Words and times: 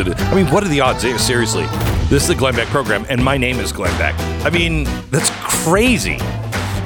a 0.00 0.04
coincidence. 0.04 0.32
I 0.32 0.34
mean, 0.34 0.46
what 0.52 0.64
are 0.64 0.68
the 0.68 0.80
odds? 0.80 1.04
Eh, 1.04 1.16
Seriously, 1.16 1.64
this 2.08 2.22
is 2.22 2.28
the 2.28 2.34
Glenn 2.34 2.54
Beck 2.54 2.68
program, 2.68 3.04
and 3.08 3.22
my 3.22 3.36
name 3.36 3.58
is 3.58 3.72
Glenn 3.72 3.96
Beck. 3.98 4.14
I 4.44 4.50
mean, 4.50 4.84
that's 5.10 5.30
crazy. 5.42 6.18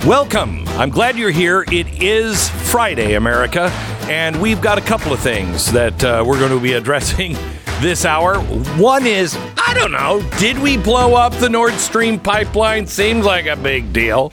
Welcome. 0.06 0.66
I'm 0.68 0.90
glad 0.90 1.16
you're 1.16 1.30
here. 1.30 1.64
It 1.72 2.02
is 2.02 2.50
Friday, 2.70 3.14
America, 3.14 3.70
and 4.10 4.40
we've 4.40 4.60
got 4.60 4.76
a 4.78 4.82
couple 4.82 5.12
of 5.12 5.20
things 5.20 5.72
that 5.72 6.02
uh, 6.04 6.24
we're 6.26 6.38
going 6.38 6.50
to 6.52 6.60
be 6.60 6.72
addressing 6.74 7.36
this 7.80 8.04
hour. 8.04 8.38
One 8.78 9.06
is, 9.06 9.36
I 9.56 9.74
don't 9.74 9.92
know, 9.92 10.22
did 10.38 10.58
we 10.58 10.76
blow 10.76 11.14
up 11.14 11.32
the 11.34 11.48
Nord 11.48 11.74
Stream 11.74 12.18
pipeline? 12.18 12.86
Seems 12.86 13.24
like 13.24 13.46
a 13.46 13.56
big 13.56 13.92
deal. 13.92 14.30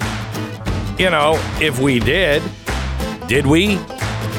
You 0.98 1.10
know, 1.10 1.36
if 1.60 1.80
we 1.80 2.00
did, 2.00 2.44
did 3.28 3.46
we? 3.48 3.80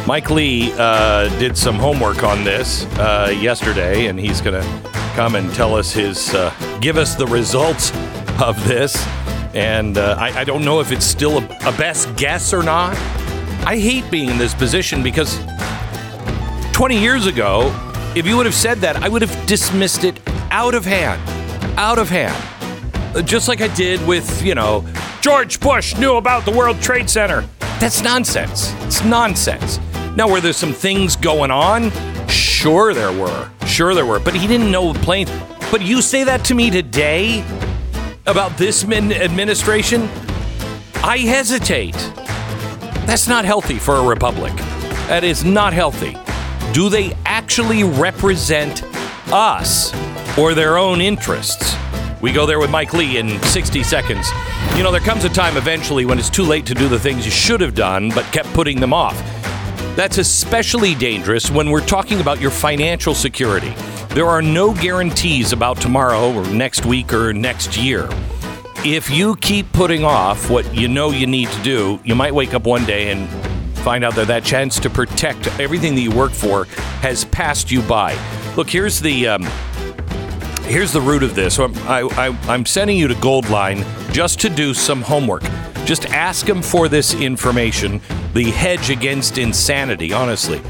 Mike 0.06 0.30
Lee 0.30 0.72
uh, 0.78 1.28
did 1.38 1.56
some 1.56 1.76
homework 1.76 2.24
on 2.24 2.42
this 2.42 2.86
uh, 2.98 3.32
yesterday, 3.40 4.06
and 4.06 4.18
he's 4.18 4.40
going 4.40 4.60
to 4.60 4.90
come 5.14 5.36
and 5.36 5.52
tell 5.54 5.76
us 5.76 5.92
his, 5.92 6.34
uh, 6.34 6.52
give 6.80 6.96
us 6.96 7.14
the 7.14 7.26
results 7.26 7.92
of 8.42 8.62
this. 8.66 9.06
And 9.54 9.98
uh, 9.98 10.16
I, 10.18 10.40
I 10.40 10.44
don't 10.44 10.64
know 10.64 10.80
if 10.80 10.90
it's 10.90 11.04
still 11.04 11.38
a, 11.38 11.44
a 11.64 11.72
best 11.78 12.14
guess 12.16 12.52
or 12.52 12.64
not. 12.64 12.96
I 13.64 13.78
hate 13.78 14.10
being 14.10 14.28
in 14.28 14.38
this 14.38 14.54
position 14.54 15.04
because 15.04 15.38
20 16.72 16.98
years 16.98 17.26
ago, 17.26 17.70
if 18.16 18.26
you 18.26 18.36
would 18.36 18.46
have 18.46 18.56
said 18.56 18.78
that, 18.78 18.96
I 18.96 19.08
would 19.08 19.22
have 19.22 19.46
dismissed 19.46 20.02
it 20.02 20.18
out 20.50 20.74
of 20.74 20.84
hand. 20.84 21.20
Out 21.78 21.98
of 21.98 22.08
hand. 22.08 22.36
Uh, 23.16 23.22
Just 23.22 23.46
like 23.46 23.60
I 23.60 23.68
did 23.74 24.04
with, 24.04 24.42
you 24.42 24.56
know, 24.56 24.84
George 25.20 25.60
Bush 25.60 25.96
knew 25.96 26.16
about 26.16 26.44
the 26.44 26.50
World 26.50 26.80
Trade 26.80 27.08
Center. 27.08 27.44
That's 27.78 28.02
nonsense. 28.02 28.72
It's 28.82 29.04
nonsense. 29.04 29.78
Now, 30.14 30.28
were 30.28 30.42
there 30.42 30.52
some 30.52 30.74
things 30.74 31.16
going 31.16 31.50
on? 31.50 31.90
Sure, 32.28 32.92
there 32.92 33.12
were. 33.12 33.50
Sure, 33.66 33.94
there 33.94 34.04
were. 34.04 34.20
But 34.20 34.34
he 34.34 34.46
didn't 34.46 34.70
know 34.70 34.92
the 34.92 35.00
plane. 35.00 35.26
But 35.70 35.80
you 35.80 36.02
say 36.02 36.22
that 36.24 36.44
to 36.46 36.54
me 36.54 36.70
today 36.70 37.42
about 38.26 38.58
this 38.58 38.84
min- 38.84 39.12
administration? 39.12 40.02
I 41.02 41.18
hesitate. 41.18 41.96
That's 43.06 43.26
not 43.26 43.46
healthy 43.46 43.78
for 43.78 43.96
a 43.96 44.06
republic. 44.06 44.54
That 45.08 45.24
is 45.24 45.44
not 45.44 45.72
healthy. 45.72 46.16
Do 46.74 46.90
they 46.90 47.14
actually 47.24 47.82
represent 47.82 48.82
us 49.32 49.94
or 50.38 50.52
their 50.52 50.76
own 50.76 51.00
interests? 51.00 51.74
We 52.20 52.32
go 52.32 52.44
there 52.44 52.60
with 52.60 52.70
Mike 52.70 52.92
Lee 52.92 53.16
in 53.16 53.42
60 53.44 53.82
seconds. 53.82 54.28
You 54.76 54.82
know, 54.82 54.92
there 54.92 55.00
comes 55.00 55.24
a 55.24 55.28
time 55.30 55.56
eventually 55.56 56.04
when 56.04 56.18
it's 56.18 56.30
too 56.30 56.44
late 56.44 56.66
to 56.66 56.74
do 56.74 56.86
the 56.86 57.00
things 57.00 57.24
you 57.24 57.32
should 57.32 57.62
have 57.62 57.74
done 57.74 58.10
but 58.10 58.24
kept 58.26 58.48
putting 58.52 58.78
them 58.78 58.92
off. 58.92 59.16
That's 59.94 60.16
especially 60.16 60.94
dangerous 60.94 61.50
when 61.50 61.70
we're 61.70 61.84
talking 61.84 62.20
about 62.20 62.40
your 62.40 62.50
financial 62.50 63.14
security. 63.14 63.74
There 64.14 64.26
are 64.26 64.40
no 64.40 64.72
guarantees 64.72 65.52
about 65.52 65.80
tomorrow 65.80 66.32
or 66.32 66.46
next 66.46 66.86
week 66.86 67.12
or 67.12 67.34
next 67.34 67.76
year. 67.76 68.08
If 68.84 69.10
you 69.10 69.36
keep 69.36 69.70
putting 69.72 70.02
off 70.04 70.48
what 70.48 70.74
you 70.74 70.88
know 70.88 71.10
you 71.10 71.26
need 71.26 71.48
to 71.48 71.62
do, 71.62 72.00
you 72.04 72.14
might 72.14 72.34
wake 72.34 72.54
up 72.54 72.64
one 72.64 72.86
day 72.86 73.10
and 73.12 73.28
find 73.80 74.02
out 74.02 74.14
that 74.14 74.28
that 74.28 74.44
chance 74.44 74.80
to 74.80 74.88
protect 74.88 75.46
everything 75.60 75.94
that 75.94 76.00
you 76.00 76.10
work 76.10 76.32
for 76.32 76.64
has 77.02 77.26
passed 77.26 77.70
you 77.70 77.82
by. 77.82 78.16
Look, 78.56 78.70
here's 78.70 78.98
the 78.98 79.28
um, 79.28 79.42
here's 80.64 80.92
the 80.92 81.00
root 81.00 81.22
of 81.22 81.34
this. 81.34 81.56
So 81.56 81.64
I'm, 81.64 81.76
I, 81.86 82.00
I, 82.00 82.38
I'm 82.48 82.64
sending 82.64 82.96
you 82.96 83.08
to 83.08 83.14
Goldline 83.14 83.84
just 84.12 84.40
to 84.40 84.48
do 84.48 84.72
some 84.72 85.02
homework. 85.02 85.42
Just 85.92 86.06
ask 86.06 86.46
them 86.46 86.62
for 86.62 86.88
this 86.88 87.12
information. 87.12 88.00
The 88.32 88.50
hedge 88.50 88.88
against 88.88 89.36
insanity. 89.36 90.10
Honestly, 90.10 90.62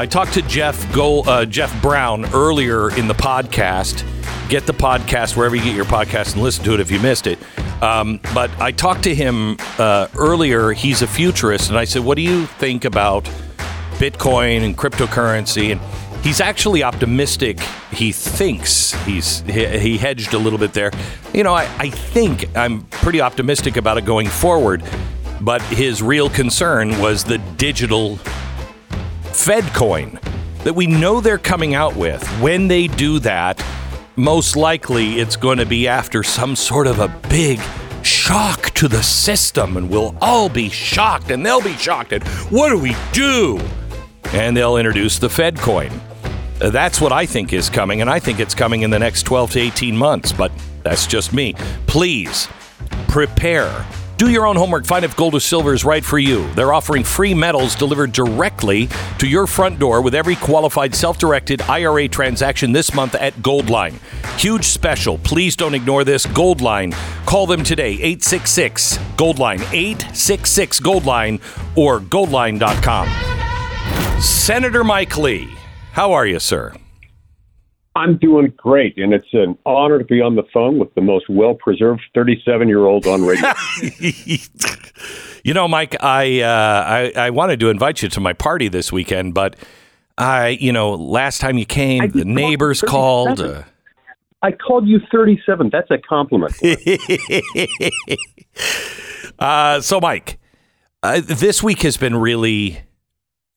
I 0.00 0.06
talked 0.06 0.32
to 0.32 0.42
Jeff 0.42 0.84
uh, 0.98 1.44
Jeff 1.44 1.80
Brown 1.80 2.24
earlier 2.34 2.92
in 2.98 3.06
the 3.06 3.14
podcast. 3.14 4.04
Get 4.48 4.66
the 4.66 4.72
podcast 4.72 5.36
wherever 5.36 5.54
you 5.54 5.62
get 5.62 5.76
your 5.76 5.84
podcast 5.84 6.32
and 6.32 6.42
listen 6.42 6.64
to 6.64 6.74
it 6.74 6.80
if 6.80 6.90
you 6.90 6.98
missed 6.98 7.28
it. 7.28 7.38
Um, 7.84 8.18
but 8.34 8.50
I 8.60 8.72
talked 8.72 9.04
to 9.04 9.14
him 9.14 9.58
uh, 9.78 10.08
earlier. 10.16 10.72
He's 10.72 11.02
a 11.02 11.06
futurist, 11.06 11.68
and 11.68 11.78
I 11.78 11.84
said, 11.84 12.02
"What 12.02 12.16
do 12.16 12.22
you 12.22 12.46
think 12.46 12.84
about 12.84 13.26
Bitcoin 14.00 14.64
and 14.64 14.76
cryptocurrency?" 14.76 15.70
And 15.70 15.80
he's 16.24 16.40
actually 16.40 16.82
optimistic. 16.82 17.60
He 17.92 18.10
thinks 18.10 18.92
he's 19.04 19.42
he, 19.42 19.66
he 19.78 19.98
hedged 19.98 20.34
a 20.34 20.38
little 20.38 20.58
bit 20.58 20.72
there. 20.72 20.90
You 21.32 21.44
know, 21.44 21.54
I, 21.54 21.64
I 21.78 21.90
think 21.90 22.56
I'm 22.56 22.82
pretty 22.86 23.20
optimistic 23.20 23.76
about 23.76 23.98
it 23.98 24.04
going 24.04 24.26
forward. 24.26 24.82
But 25.40 25.60
his 25.62 26.02
real 26.02 26.30
concern 26.30 26.98
was 27.00 27.22
the 27.22 27.38
digital 27.56 28.16
Fed 29.24 29.64
coin 29.74 30.18
that 30.62 30.74
we 30.74 30.86
know 30.86 31.20
they're 31.20 31.38
coming 31.38 31.74
out 31.74 31.94
with. 31.94 32.26
When 32.40 32.66
they 32.66 32.86
do 32.86 33.18
that, 33.20 33.62
most 34.16 34.56
likely 34.56 35.20
it's 35.20 35.36
going 35.36 35.58
to 35.58 35.66
be 35.66 35.86
after 35.86 36.22
some 36.22 36.56
sort 36.56 36.86
of 36.86 37.00
a 37.00 37.08
big 37.28 37.60
shock 38.02 38.70
to 38.70 38.88
the 38.88 39.02
system, 39.02 39.76
and 39.76 39.90
we'll 39.90 40.16
all 40.20 40.48
be 40.48 40.70
shocked, 40.70 41.30
and 41.30 41.44
they'll 41.44 41.60
be 41.60 41.74
shocked. 41.74 42.12
And 42.12 42.24
what 42.50 42.70
do 42.70 42.78
we 42.78 42.96
do? 43.12 43.60
And 44.32 44.56
they'll 44.56 44.78
introduce 44.78 45.18
the 45.18 45.28
Fed 45.28 45.58
coin. 45.58 45.90
Uh, 46.60 46.70
That's 46.70 47.00
what 47.00 47.12
I 47.12 47.26
think 47.26 47.52
is 47.52 47.68
coming, 47.68 48.00
and 48.00 48.08
I 48.08 48.18
think 48.18 48.40
it's 48.40 48.54
coming 48.54 48.82
in 48.82 48.90
the 48.90 48.98
next 48.98 49.24
12 49.24 49.52
to 49.52 49.60
18 49.60 49.96
months, 49.96 50.32
but 50.32 50.52
that's 50.82 51.06
just 51.06 51.32
me. 51.32 51.54
Please 51.86 52.48
prepare. 53.08 53.86
Do 54.16 54.30
your 54.30 54.46
own 54.46 54.54
homework. 54.54 54.86
Find 54.86 55.04
if 55.04 55.16
gold 55.16 55.34
or 55.34 55.40
silver 55.40 55.74
is 55.74 55.84
right 55.84 56.04
for 56.04 56.20
you. 56.20 56.48
They're 56.54 56.72
offering 56.72 57.02
free 57.02 57.34
metals 57.34 57.74
delivered 57.74 58.12
directly 58.12 58.88
to 59.18 59.26
your 59.26 59.48
front 59.48 59.80
door 59.80 60.02
with 60.02 60.14
every 60.14 60.36
qualified 60.36 60.94
self 60.94 61.18
directed 61.18 61.60
IRA 61.62 62.06
transaction 62.06 62.70
this 62.70 62.94
month 62.94 63.16
at 63.16 63.34
Goldline. 63.36 63.94
Huge 64.38 64.64
special. 64.66 65.18
Please 65.18 65.56
don't 65.56 65.74
ignore 65.74 66.04
this. 66.04 66.26
Goldline. 66.26 66.92
Call 67.26 67.46
them 67.48 67.64
today. 67.64 67.94
866 67.94 68.98
Goldline. 69.16 69.60
866 69.72 70.78
Goldline 70.78 71.40
or 71.76 71.98
goldline.com. 71.98 73.08
Senator 74.20 74.84
Mike 74.84 75.16
Lee, 75.18 75.48
how 75.94 76.12
are 76.12 76.26
you, 76.26 76.38
sir? 76.38 76.74
I'm 77.96 78.18
doing 78.18 78.52
great, 78.56 78.98
and 78.98 79.14
it's 79.14 79.32
an 79.32 79.56
honor 79.64 79.98
to 79.98 80.04
be 80.04 80.20
on 80.20 80.34
the 80.34 80.42
phone 80.52 80.78
with 80.78 80.92
the 80.94 81.00
most 81.00 81.28
well-preserved 81.28 82.02
37-year-old 82.16 83.06
on 83.06 83.22
radio. 83.22 83.52
you 85.44 85.54
know, 85.54 85.68
Mike, 85.68 85.94
I, 86.02 86.40
uh, 86.40 87.12
I 87.16 87.26
I 87.26 87.30
wanted 87.30 87.60
to 87.60 87.70
invite 87.70 88.02
you 88.02 88.08
to 88.08 88.18
my 88.18 88.32
party 88.32 88.66
this 88.66 88.90
weekend, 88.90 89.34
but 89.34 89.54
I, 90.18 90.48
you 90.48 90.72
know, 90.72 90.94
last 90.94 91.40
time 91.40 91.56
you 91.56 91.66
came, 91.66 92.10
the 92.10 92.24
neighbors 92.24 92.80
called. 92.80 93.40
Uh, 93.40 93.62
I 94.42 94.50
called 94.50 94.88
you 94.88 94.98
37. 95.12 95.70
That's 95.70 95.92
a 95.92 95.98
compliment. 95.98 96.52
uh, 99.38 99.80
so, 99.80 100.00
Mike, 100.00 100.40
uh, 101.04 101.20
this 101.24 101.62
week 101.62 101.82
has 101.82 101.96
been 101.96 102.16
really. 102.16 102.80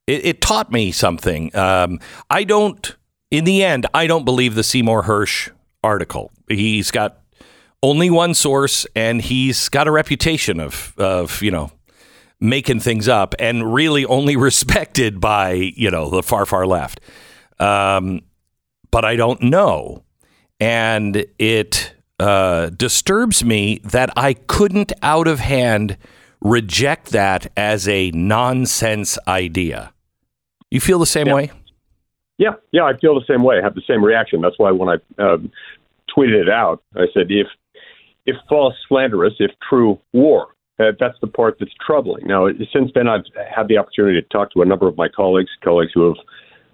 It, 0.08 0.26
it 0.26 0.42
taught 0.42 0.72
me 0.72 0.92
something. 0.92 1.56
Um, 1.56 2.00
I 2.30 2.44
don't. 2.44 2.96
In 3.30 3.44
the 3.44 3.64
end, 3.64 3.86
I 3.94 4.08
don't 4.08 4.24
believe 4.24 4.56
the 4.56 4.64
Seymour 4.64 5.04
Hersh 5.04 5.52
article. 5.84 6.32
He's 6.48 6.92
got 6.92 7.22
only 7.84 8.10
one 8.10 8.34
source, 8.34 8.88
and 8.96 9.22
he's 9.22 9.70
got 9.70 9.88
a 9.88 9.92
reputation 9.92 10.60
of 10.60 10.94
of 10.98 11.42
you 11.42 11.52
know 11.52 11.72
making 12.40 12.80
things 12.80 13.08
up, 13.08 13.36
and 13.38 13.74
really 13.74 14.06
only 14.06 14.36
respected 14.50 15.20
by 15.20 15.52
you 15.52 15.92
know 15.92 16.10
the 16.10 16.24
far 16.24 16.46
far 16.46 16.66
left. 16.66 17.02
Um, 17.60 18.22
but 18.92 19.04
I 19.04 19.18
don't 19.18 19.42
know, 19.42 20.04
and 20.60 21.26
it 21.38 21.94
uh, 22.20 22.70
disturbs 22.70 23.44
me 23.44 23.80
that 23.84 24.10
I 24.16 24.34
couldn't 24.34 24.94
out 25.02 25.28
of 25.28 25.40
hand 25.40 25.98
reject 26.40 27.10
that 27.10 27.52
as 27.58 27.88
a 27.88 28.12
nonsense 28.12 29.18
idea. 29.28 29.92
You 30.72 30.80
feel 30.80 31.00
the 31.00 31.06
same 31.06 31.28
Yeah. 31.28 31.36
way? 31.36 31.52
yeah, 32.38 32.54
yeah, 32.72 32.84
I 32.84 32.96
feel 32.98 33.16
the 33.16 33.26
same 33.26 33.44
way. 33.44 33.58
I 33.58 33.62
have 33.64 33.74
the 33.76 33.82
same 33.88 34.04
reaction. 34.04 34.42
That's 34.42 34.60
why 34.60 34.72
when 34.72 34.90
I 34.90 35.24
um, 35.24 35.52
tweeted 36.16 36.40
it 36.42 36.50
out, 36.50 36.84
I 36.96 37.08
said, 37.14 37.28
if 37.30 37.48
if 38.26 38.36
false, 38.50 38.76
slanderous, 38.90 39.34
if 39.40 39.52
true, 39.70 40.00
war. 40.14 40.50
Uh, 40.80 40.92
that's 41.00 41.18
the 41.22 41.28
part 41.28 41.58
that's 41.60 41.74
troubling. 41.84 42.28
Now, 42.28 42.48
since 42.72 42.92
then, 42.94 43.08
I've 43.08 43.24
had 43.50 43.68
the 43.68 43.78
opportunity 43.78 44.22
to 44.22 44.28
talk 44.28 44.52
to 44.52 44.62
a 44.62 44.66
number 44.66 44.88
of 44.88 44.96
my 44.98 45.08
colleagues, 45.08 45.50
colleagues 45.64 45.92
who 45.96 46.14
have 46.14 46.18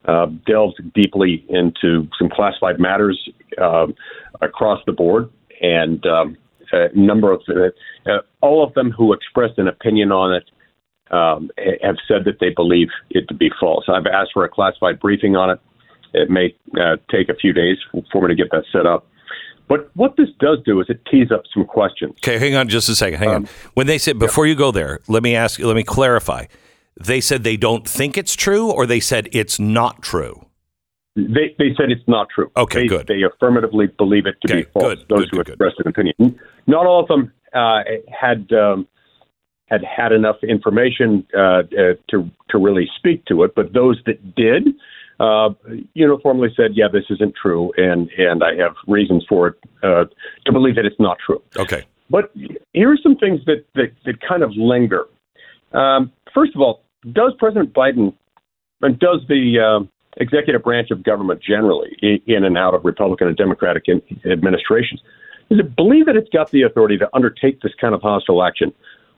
uh, 0.06 0.26
delved 0.46 0.82
deeply 0.94 1.46
into 1.48 2.10
some 2.20 2.28
classified 2.30 2.80
matters 2.80 3.30
um, 3.62 3.94
across 4.42 4.82
the 4.86 4.92
board, 4.92 5.30
and 5.62 6.06
um, 6.08 6.36
a 6.74 6.90
number 6.96 7.32
of 7.32 7.42
uh, 7.48 8.18
all 8.42 8.64
of 8.64 8.74
them 8.74 8.92
who 8.92 9.14
expressed 9.14 9.58
an 9.58 9.68
opinion 9.68 10.12
on 10.12 10.34
it 10.34 10.44
um, 11.12 11.50
have 11.82 11.98
said 12.08 12.26
that 12.26 12.40
they 12.40 12.50
believe 12.50 12.90
it 13.10 13.28
to 13.28 13.34
be 13.34 13.50
false. 13.60 13.86
I've 13.88 14.08
asked 14.08 14.32
for 14.34 14.44
a 14.44 14.50
classified 14.50 15.00
briefing 15.00 15.36
on 15.36 15.52
it. 15.52 15.60
It 16.14 16.30
may 16.30 16.56
uh, 16.80 16.98
take 17.12 17.30
a 17.30 17.36
few 17.36 17.54
days 17.54 17.78
for 18.12 18.22
me 18.22 18.28
to 18.30 18.36
get 18.36 18.52
that 18.52 18.64
set 18.72 18.86
up. 18.86 19.08
But 19.68 19.90
what 19.96 20.18
this 20.18 20.30
does 20.40 20.60
do 20.66 20.82
is 20.82 20.88
it 20.90 21.02
tees 21.10 21.32
up 21.32 21.44
some 21.54 21.66
questions. 21.66 22.16
Okay, 22.18 22.38
hang 22.38 22.56
on 22.56 22.68
just 22.68 22.90
a 22.90 22.96
second. 22.96 23.20
Hang 23.20 23.30
um, 23.30 23.36
on. 23.36 23.50
When 23.74 23.88
they 23.88 23.98
said 23.98 24.20
before 24.20 24.46
yeah. 24.46 24.52
you 24.52 24.56
go 24.58 24.72
there, 24.72 25.00
let 25.08 25.24
me 25.24 25.36
ask. 25.36 25.60
Let 25.60 25.76
me 25.76 25.84
clarify. 25.84 26.46
They 27.00 27.22
said 27.22 27.44
they 27.44 27.58
don't 27.58 27.88
think 27.88 28.18
it's 28.18 28.36
true, 28.36 28.70
or 28.70 28.86
they 28.86 29.00
said 29.00 29.30
it's 29.32 29.60
not 29.60 30.02
true. 30.02 30.46
They, 31.16 31.56
they 31.58 31.74
said 31.78 31.92
it's 31.92 32.08
not 32.08 32.28
true. 32.34 32.52
Okay, 32.58 32.82
they, 32.82 32.88
good. 32.88 33.08
They 33.08 33.22
affirmatively 33.24 33.88
believe 33.88 34.26
it 34.26 34.36
to 34.46 34.54
okay, 34.54 34.64
be 34.64 34.70
false. 34.74 34.96
Good, 34.96 35.06
those 35.10 35.30
good, 35.30 35.48
who 35.48 35.54
expressed 35.54 35.80
an 35.80 35.88
opinion. 35.88 36.40
Not 36.68 36.86
all 36.86 37.02
of 37.02 37.08
them 37.08 37.32
uh, 37.54 37.82
had 38.10 38.52
um, 38.52 38.88
had 39.74 39.84
had 39.84 40.12
enough 40.12 40.38
information 40.44 41.26
uh, 41.36 41.40
uh, 41.40 41.94
to 42.10 42.30
to 42.50 42.58
really 42.58 42.88
speak 42.98 43.26
to 43.26 43.44
it, 43.44 43.56
but 43.56 43.74
those 43.74 44.00
that 44.06 44.36
did 44.36 44.68
uh, 45.20 45.50
uniformly 45.94 46.50
said, 46.56 46.72
"Yeah, 46.74 46.88
this 46.92 47.06
isn't 47.10 47.34
true," 47.42 47.72
and 47.78 48.10
and 48.18 48.44
I 48.44 48.56
have 48.56 48.76
reasons 48.88 49.26
for 49.28 49.48
it 49.50 49.56
uh, 49.82 50.06
to 50.46 50.52
believe 50.52 50.76
that 50.76 50.86
it's 50.86 51.00
not 51.00 51.18
true. 51.26 51.42
Okay. 51.58 51.84
But 52.10 52.32
here 52.74 52.92
are 52.92 52.98
some 53.02 53.16
things 53.18 53.42
that 53.46 53.66
that, 53.76 53.92
that 54.06 54.22
kind 54.22 54.44
of 54.44 54.52
linger. 54.56 55.06
Um, 55.72 56.12
first 56.34 56.54
of 56.56 56.62
all, 56.62 56.84
does 57.12 57.34
President 57.40 57.74
Biden 57.74 58.14
and 58.82 59.00
does 59.00 59.22
the 59.28 59.60
uh, 59.60 59.86
executive 60.18 60.64
branch 60.64 60.92
of 60.92 61.04
government 61.04 61.42
generally, 61.42 61.98
in 62.28 62.44
and 62.44 62.58
out 62.58 62.76
of 62.76 62.86
Republican 62.86 63.28
and 63.28 63.38
Democratic 63.38 63.86
administrations, 64.30 65.02
does 65.50 65.60
it 65.60 65.76
believe 65.76 66.06
that 66.06 66.16
it's 66.16 66.30
got 66.30 66.52
the 66.52 66.64
authority 66.64 66.98
to 66.98 67.10
undertake 67.14 67.62
this 67.62 67.72
kind 67.80 67.96
of 67.96 68.02
hostile 68.02 68.44
action 68.44 68.74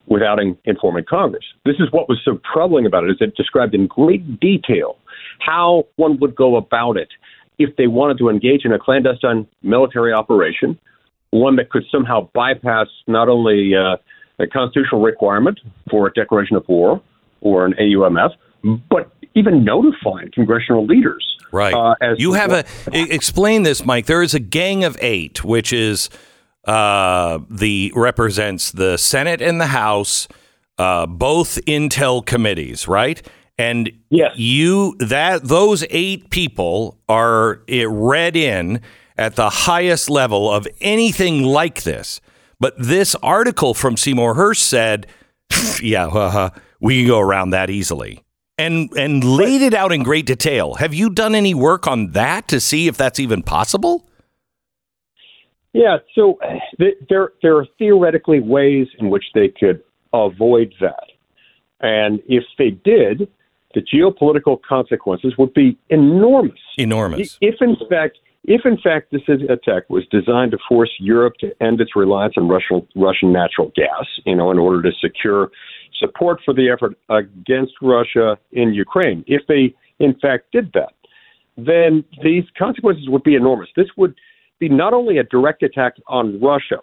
without 0.08 0.40
informing 0.66 1.06
Congress? 1.10 1.44
This 1.66 1.76
is 1.80 1.92
what 1.92 2.08
was 2.08 2.20
so 2.24 2.40
troubling 2.54 2.86
about 2.86 3.04
it, 3.06 3.12
is 3.12 3.18
it 3.20 3.36
described 3.36 3.74
in 3.74 3.88
great 3.88 4.40
detail 4.40 4.98
how 5.40 5.86
one 5.96 6.18
would 6.20 6.36
go 6.36 6.56
about 6.56 6.98
it 6.98 7.10
if 7.58 7.76
they 7.78 7.88
wanted 7.88 8.18
to 8.18 8.30
engage 8.30 8.66
in 8.66 8.74
a 8.74 8.80
clandestine 8.80 9.48
military 9.62 10.14
operation, 10.14 10.78
one 11.32 11.56
that 11.56 11.70
could 11.70 11.84
somehow 11.92 12.30
bypass 12.34 12.88
not 13.08 13.30
only 13.30 13.74
uh, 13.76 13.98
a 14.40 14.48
constitutional 14.48 15.02
requirement 15.02 15.60
for 15.90 16.08
a 16.08 16.14
declaration 16.14 16.56
of 16.56 16.68
war 16.68 17.02
or 17.42 17.66
an 17.66 17.74
AUMF, 17.80 18.32
but 18.90 19.12
even 19.36 19.64
notifying 19.64 20.32
congressional 20.34 20.86
leaders. 20.86 21.24
Right. 21.52 21.74
Uh, 21.74 21.96
you 22.18 22.34
have 22.34 22.52
a 22.52 22.66
explain 22.92 23.64
this, 23.64 23.86
Mike. 23.86 24.08
There 24.08 24.22
is 24.22 24.34
a 24.34 24.40
gang 24.40 24.84
of 24.84 24.98
eight, 25.00 25.44
which 25.44 25.72
is 25.72 26.10
uh, 26.66 27.40
the 27.50 27.92
represents 27.96 28.72
the 28.72 28.98
Senate 28.98 29.42
and 29.42 29.60
the 29.60 29.68
House, 29.68 30.28
uh, 30.78 31.06
both 31.06 31.64
intel 31.66 32.26
committees, 32.26 32.88
right? 32.88 33.26
And 33.58 33.92
yes. 34.10 34.34
you 34.36 34.96
that 35.00 35.44
those 35.46 35.86
eight 35.90 36.30
people 36.30 36.98
are 37.08 37.62
it 37.68 37.88
read 37.90 38.36
in 38.36 38.82
at 39.18 39.36
the 39.36 39.50
highest 39.50 40.10
level 40.10 40.52
of 40.52 40.68
anything 40.82 41.44
like 41.44 41.84
this. 41.84 42.20
But 42.60 42.74
this 42.78 43.16
article 43.16 43.74
from 43.74 43.96
Seymour 43.96 44.36
Hersh 44.36 44.60
said, 44.60 45.08
"Yeah, 45.82 46.08
uh, 46.08 46.50
we 46.82 47.00
can 47.00 47.08
go 47.08 47.20
around 47.20 47.52
that 47.52 47.70
easily." 47.70 48.26
and 48.58 48.90
and 48.96 49.24
laid 49.24 49.62
it 49.62 49.74
out 49.74 49.92
in 49.92 50.04
great 50.04 50.26
detail. 50.26 50.76
Have 50.76 50.94
you 50.94 51.10
done 51.10 51.36
any 51.36 51.54
work 51.54 51.88
on 51.88 52.12
that 52.12 52.48
to 52.50 52.60
see 52.60 52.88
if 52.88 52.98
that's 52.98 53.20
even 53.20 53.44
possible? 53.44 54.08
Yeah, 55.76 55.98
so 56.16 56.40
there 57.10 57.34
there 57.44 57.58
are 57.58 57.66
theoretically 57.78 58.40
ways 58.40 58.88
in 58.98 59.10
which 59.10 59.26
they 59.36 59.50
could 59.50 59.84
avoid 60.14 60.74
that, 60.80 61.12
and 61.82 62.22
if 62.28 62.44
they 62.58 62.70
did, 62.72 63.28
the 63.74 63.82
geopolitical 63.82 64.58
consequences 64.68 65.34
would 65.38 65.54
be 65.54 65.78
enormous. 65.90 66.60
Enormous. 66.78 67.38
If 67.42 67.56
in 67.62 67.76
fact. 67.90 68.18
If 68.48 68.62
in 68.64 68.78
fact 68.78 69.12
this 69.12 69.24
attack 69.50 69.90
was 69.90 70.04
designed 70.12 70.52
to 70.52 70.60
force 70.70 70.92
Europe 71.00 71.34
to 71.40 71.52
end 71.64 71.82
its 71.82 71.96
reliance 71.96 72.36
on 72.38 72.48
Russian 72.48 72.88
Russian 72.96 73.34
natural 73.34 73.72
gas, 73.76 74.06
you 74.24 74.36
know, 74.36 74.52
in 74.52 74.60
order 74.60 74.84
to 74.84 74.92
secure 75.02 75.50
support 76.00 76.42
for 76.46 76.54
the 76.54 76.70
effort 76.70 76.96
against 77.10 77.74
Russia 77.82 78.38
in 78.52 78.72
Ukraine. 78.72 79.24
If 79.26 79.48
they, 79.48 79.74
in 79.98 80.14
fact, 80.20 80.52
did 80.52 80.72
that, 80.74 80.94
then 81.58 82.04
these 82.24 82.44
consequences 82.56 83.10
would 83.10 83.24
be 83.24 83.34
enormous. 83.34 83.70
This 83.76 83.88
would 83.98 84.14
be 84.60 84.70
not 84.70 84.94
only 84.94 85.18
a 85.18 85.24
direct 85.24 85.64
attack 85.64 85.96
on 86.08 86.40
Russia, 86.42 86.78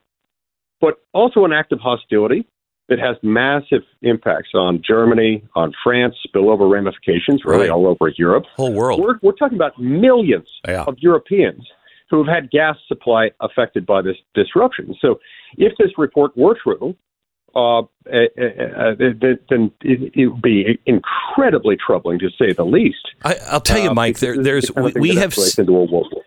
but 0.80 0.94
also 1.12 1.44
an 1.44 1.52
act 1.52 1.72
of 1.72 1.80
hostility 1.80 2.46
that 2.88 2.98
has 2.98 3.16
massive 3.22 3.82
impacts 4.02 4.50
on 4.54 4.82
Germany, 4.86 5.42
on 5.54 5.72
France, 5.82 6.14
spillover 6.26 6.70
ramifications 6.70 7.42
really 7.44 7.62
right. 7.62 7.70
all 7.70 7.86
over 7.86 8.12
Europe. 8.16 8.44
Whole 8.56 8.72
world. 8.72 9.00
We're, 9.00 9.18
we're 9.22 9.32
talking 9.32 9.56
about 9.56 9.78
millions 9.80 10.48
yeah. 10.66 10.84
of 10.84 10.96
Europeans 10.98 11.66
who 12.10 12.22
have 12.22 12.34
had 12.34 12.50
gas 12.50 12.76
supply 12.88 13.30
affected 13.40 13.86
by 13.86 14.02
this 14.02 14.16
disruption. 14.34 14.94
So 15.00 15.20
if 15.56 15.72
this 15.78 15.90
report 15.96 16.36
were 16.36 16.56
true, 16.62 16.94
uh, 17.54 17.80
uh, 17.80 17.82
uh, 18.10 18.94
then 18.98 19.70
it, 19.82 20.12
it, 20.14 20.26
would 20.26 20.42
be 20.42 20.78
incredibly 20.86 21.76
troubling 21.76 22.18
to 22.18 22.30
say 22.30 22.52
the 22.52 22.64
least. 22.64 23.10
I, 23.22 23.36
will 23.52 23.60
tell 23.60 23.78
you, 23.78 23.92
Mike. 23.94 24.18
There, 24.18 24.42
there's 24.42 24.74
we, 24.74 24.92
we 24.92 25.14
have 25.16 25.36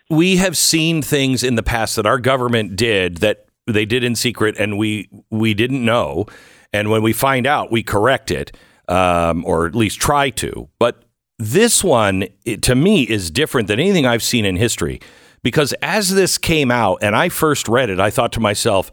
we 0.09 0.37
have 0.37 0.55
seen 0.57 1.01
things 1.01 1.43
in 1.43 1.55
the 1.55 1.63
past 1.63 1.95
that 1.95 2.05
our 2.05 2.19
government 2.19 2.75
did 2.75 3.17
that 3.17 3.47
they 3.65 3.85
did 3.85 4.03
in 4.03 4.15
secret, 4.15 4.55
and 4.59 4.77
we 4.77 5.09
we 5.29 5.53
didn't 5.53 5.83
know. 5.83 6.27
And 6.71 6.89
when 6.89 7.01
we 7.01 7.13
find 7.13 7.47
out, 7.47 7.71
we 7.71 7.83
correct 7.83 8.31
it, 8.31 8.55
um, 8.87 9.43
or 9.45 9.65
at 9.65 9.75
least 9.75 9.99
try 9.99 10.29
to. 10.31 10.69
But 10.77 11.03
this 11.39 11.83
one, 11.83 12.27
it, 12.45 12.61
to 12.63 12.75
me, 12.75 13.03
is 13.03 13.31
different 13.31 13.67
than 13.67 13.79
anything 13.79 14.05
I've 14.05 14.23
seen 14.23 14.45
in 14.45 14.57
history. 14.57 15.01
Because 15.41 15.73
as 15.81 16.13
this 16.15 16.37
came 16.37 16.71
out 16.71 16.99
and 17.01 17.15
I 17.15 17.29
first 17.29 17.67
read 17.67 17.89
it, 17.89 17.99
I 17.99 18.09
thought 18.09 18.31
to 18.33 18.39
myself, 18.39 18.91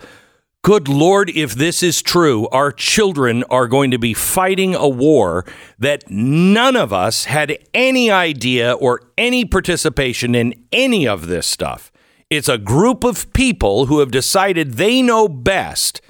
Good 0.64 0.86
Lord, 0.86 1.28
if 1.30 1.56
this 1.56 1.82
is 1.82 2.02
true, 2.02 2.46
our 2.50 2.70
children 2.70 3.42
are 3.50 3.66
going 3.66 3.90
to 3.90 3.98
be 3.98 4.14
fighting 4.14 4.76
a 4.76 4.88
war 4.88 5.44
that 5.76 6.08
none 6.08 6.76
of 6.76 6.92
us 6.92 7.24
had 7.24 7.58
any 7.74 8.12
idea 8.12 8.72
or 8.74 9.00
any 9.18 9.44
participation 9.44 10.36
in 10.36 10.54
any 10.70 11.04
of 11.04 11.26
this 11.26 11.48
stuff. 11.48 11.90
It's 12.30 12.48
a 12.48 12.58
group 12.58 13.02
of 13.02 13.32
people 13.32 13.86
who 13.86 13.98
have 13.98 14.12
decided 14.12 14.74
they 14.74 15.02
know 15.02 15.26
best 15.26 16.00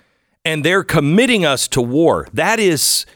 and 0.45 0.63
they're 0.63 0.85
committing 0.85 1.47
us 1.47 1.67
to 1.69 1.81
war. 1.81 2.29
That 2.35 2.61
is 2.61 3.07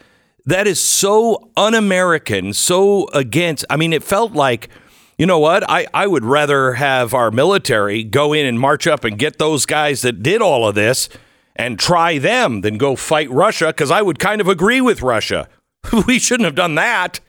that 0.46 0.66
is 0.66 0.80
so 0.80 1.50
un-American, 1.54 2.54
so 2.54 3.08
against 3.08 3.66
I 3.68 3.76
mean 3.76 3.92
it 3.92 4.02
felt 4.02 4.32
like 4.32 4.70
you 5.18 5.26
know 5.26 5.38
what? 5.38 5.68
I, 5.68 5.86
I 5.92 6.06
would 6.06 6.24
rather 6.24 6.74
have 6.74 7.12
our 7.12 7.30
military 7.30 8.04
go 8.04 8.32
in 8.32 8.46
and 8.46 8.58
march 8.58 8.86
up 8.86 9.04
and 9.04 9.18
get 9.18 9.38
those 9.38 9.66
guys 9.66 10.00
that 10.00 10.22
did 10.22 10.40
all 10.40 10.66
of 10.66 10.74
this 10.74 11.10
and 11.56 11.78
try 11.78 12.18
them 12.18 12.60
than 12.60 12.78
go 12.78 12.96
fight 12.96 13.30
Russia 13.30 13.68
because 13.68 13.90
I 13.90 14.02
would 14.02 14.18
kind 14.18 14.40
of 14.40 14.48
agree 14.48 14.80
with 14.80 15.02
Russia. 15.02 15.48
we 16.06 16.18
shouldn't 16.18 16.44
have 16.44 16.54
done 16.54 16.74
that. 16.76 17.20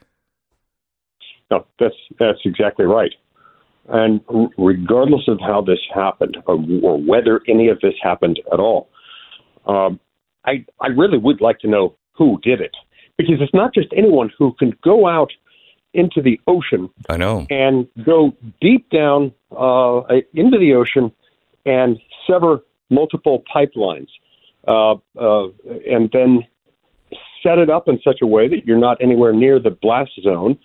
No, 1.50 1.65
that's 1.79 1.96
that's 2.19 2.39
exactly 2.46 2.86
right. 2.86 3.13
And 3.89 4.19
regardless 4.57 5.27
of 5.29 5.39
how 5.39 5.62
this 5.62 5.79
happened 5.93 6.38
or, 6.46 6.55
or 6.84 7.01
whether 7.01 7.41
any 7.48 7.69
of 7.69 7.79
this 7.79 7.93
happened 8.01 8.39
at 8.51 8.60
all, 8.60 8.89
um, 9.65 10.00
I 10.46 10.65
I 10.81 10.88
really 10.88 11.17
would 11.17 11.41
like 11.41 11.60
to 11.60 11.67
know 11.67 11.96
who 12.12 12.39
did 12.41 12.60
it 12.60 12.75
because 13.17 13.36
it's 13.39 13.53
not 13.53 13.74
just 13.74 13.88
anyone 13.96 14.31
who 14.38 14.53
can 14.53 14.74
go 14.84 15.07
out 15.07 15.31
into 15.93 16.22
the 16.22 16.39
ocean. 16.48 16.89
I 17.10 17.17
know 17.17 17.48
and 17.50 17.88
go 18.05 18.34
deep 18.60 18.89
down 18.89 19.31
uh, 19.51 20.01
into 20.34 20.57
the 20.57 20.74
ocean 20.74 21.12
and 21.65 21.98
sever 22.27 22.62
multiple 22.89 23.44
pipelines, 23.53 24.08
uh, 24.67 24.94
uh, 25.20 25.48
and 25.89 26.10
then 26.12 26.46
set 27.44 27.58
it 27.58 27.70
up 27.70 27.88
in 27.88 28.00
such 28.03 28.20
a 28.22 28.27
way 28.27 28.48
that 28.48 28.65
you're 28.65 28.77
not 28.77 28.98
anywhere 29.01 29.34
near 29.34 29.60
the 29.60 29.70
blast 29.70 30.12
zone 30.22 30.58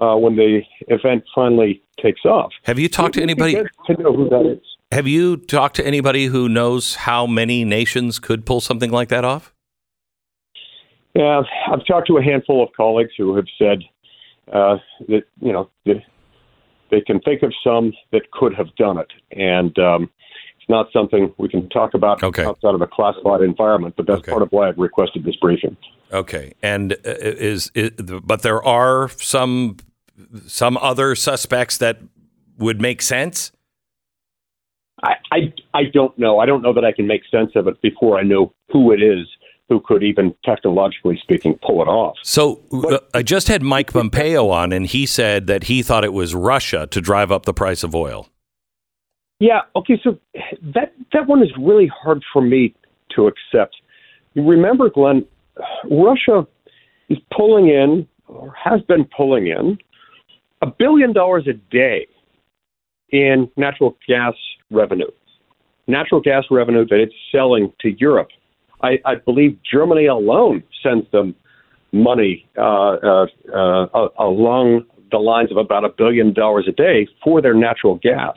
uh, 0.00 0.14
when 0.14 0.36
the 0.36 0.60
event 0.88 1.24
finally 1.34 1.82
takes 2.00 2.24
off. 2.24 2.52
Have 2.64 2.78
you 2.78 2.88
talked 2.88 3.14
to 3.14 3.22
anybody? 3.22 3.54
To 3.54 4.02
know 4.02 4.14
who 4.14 4.28
that 4.28 4.46
is. 4.46 4.64
Have 4.92 5.06
you 5.06 5.36
talked 5.36 5.76
to 5.76 5.86
anybody 5.86 6.26
who 6.26 6.48
knows 6.48 6.94
how 6.94 7.26
many 7.26 7.64
nations 7.64 8.18
could 8.18 8.46
pull 8.46 8.60
something 8.60 8.90
like 8.90 9.08
that 9.08 9.24
off? 9.24 9.52
Yeah, 11.14 11.42
I've 11.70 11.84
talked 11.84 12.06
to 12.08 12.16
a 12.16 12.22
handful 12.22 12.62
of 12.62 12.70
colleagues 12.76 13.10
who 13.18 13.34
have 13.36 13.46
said 13.58 13.82
uh, 14.52 14.76
that 15.08 15.24
you 15.40 15.52
know 15.52 15.68
that 15.84 16.02
they 16.90 17.00
can 17.00 17.20
think 17.20 17.42
of 17.42 17.52
some 17.64 17.92
that 18.12 18.30
could 18.30 18.54
have 18.54 18.74
done 18.76 18.98
it, 18.98 19.10
and 19.32 19.76
um, 19.78 20.10
not 20.68 20.92
something 20.92 21.32
we 21.38 21.48
can 21.48 21.68
talk 21.68 21.94
about 21.94 22.22
okay. 22.22 22.44
outside 22.44 22.74
of 22.74 22.82
a 22.82 22.86
classified 22.86 23.40
environment, 23.40 23.94
but 23.96 24.06
that's 24.06 24.20
okay. 24.20 24.30
part 24.30 24.42
of 24.42 24.50
why 24.50 24.68
I've 24.68 24.78
requested 24.78 25.24
this 25.24 25.36
briefing. 25.36 25.76
Okay, 26.12 26.54
and 26.62 26.92
uh, 26.92 26.96
is, 27.04 27.70
is 27.74 27.90
but 28.22 28.42
there 28.42 28.62
are 28.62 29.08
some 29.08 29.76
some 30.46 30.76
other 30.78 31.14
suspects 31.14 31.78
that 31.78 31.98
would 32.58 32.80
make 32.80 33.02
sense. 33.02 33.52
I, 35.02 35.14
I 35.30 35.52
I 35.74 35.82
don't 35.92 36.18
know. 36.18 36.38
I 36.38 36.46
don't 36.46 36.62
know 36.62 36.72
that 36.72 36.84
I 36.84 36.92
can 36.92 37.06
make 37.06 37.22
sense 37.30 37.52
of 37.54 37.68
it 37.68 37.80
before 37.82 38.18
I 38.18 38.22
know 38.22 38.52
who 38.72 38.92
it 38.92 39.02
is 39.02 39.26
who 39.68 39.80
could 39.80 40.02
even 40.02 40.34
technologically 40.44 41.18
speaking 41.22 41.58
pull 41.62 41.82
it 41.82 41.88
off. 41.88 42.16
So 42.22 42.60
uh, 42.72 42.98
I 43.12 43.22
just 43.22 43.48
had 43.48 43.62
Mike 43.62 43.92
Pompeo 43.92 44.48
on, 44.48 44.72
and 44.72 44.86
he 44.86 45.04
said 45.04 45.46
that 45.46 45.64
he 45.64 45.82
thought 45.82 46.04
it 46.04 46.12
was 46.12 46.34
Russia 46.34 46.86
to 46.86 47.00
drive 47.00 47.30
up 47.30 47.44
the 47.44 47.52
price 47.52 47.84
of 47.84 47.94
oil. 47.94 48.28
Yeah. 49.40 49.60
Okay. 49.76 50.00
So 50.02 50.18
that 50.74 50.92
that 51.12 51.26
one 51.26 51.42
is 51.42 51.50
really 51.58 51.86
hard 51.86 52.22
for 52.32 52.42
me 52.42 52.74
to 53.14 53.28
accept. 53.28 53.76
Remember, 54.34 54.90
Glenn, 54.90 55.24
Russia 55.90 56.46
is 57.08 57.18
pulling 57.34 57.68
in 57.68 58.06
or 58.26 58.52
has 58.62 58.80
been 58.82 59.08
pulling 59.16 59.46
in 59.46 59.78
a 60.60 60.66
billion 60.66 61.12
dollars 61.12 61.46
a 61.48 61.54
day 61.72 62.06
in 63.10 63.50
natural 63.56 63.96
gas 64.06 64.34
revenue. 64.70 65.10
Natural 65.86 66.20
gas 66.20 66.44
revenue 66.50 66.86
that 66.86 67.00
it's 67.00 67.14
selling 67.32 67.72
to 67.80 67.90
Europe. 67.98 68.28
I, 68.82 68.98
I 69.04 69.14
believe 69.16 69.58
Germany 69.70 70.06
alone 70.06 70.62
sends 70.82 71.10
them 71.10 71.34
money 71.92 72.46
uh, 72.56 72.62
uh, 72.62 73.26
uh, 73.54 74.08
along 74.18 74.84
the 75.10 75.18
lines 75.18 75.50
of 75.50 75.56
about 75.56 75.84
a 75.84 75.88
billion 75.88 76.34
dollars 76.34 76.66
a 76.68 76.72
day 76.72 77.08
for 77.24 77.40
their 77.40 77.54
natural 77.54 77.96
gas. 77.96 78.36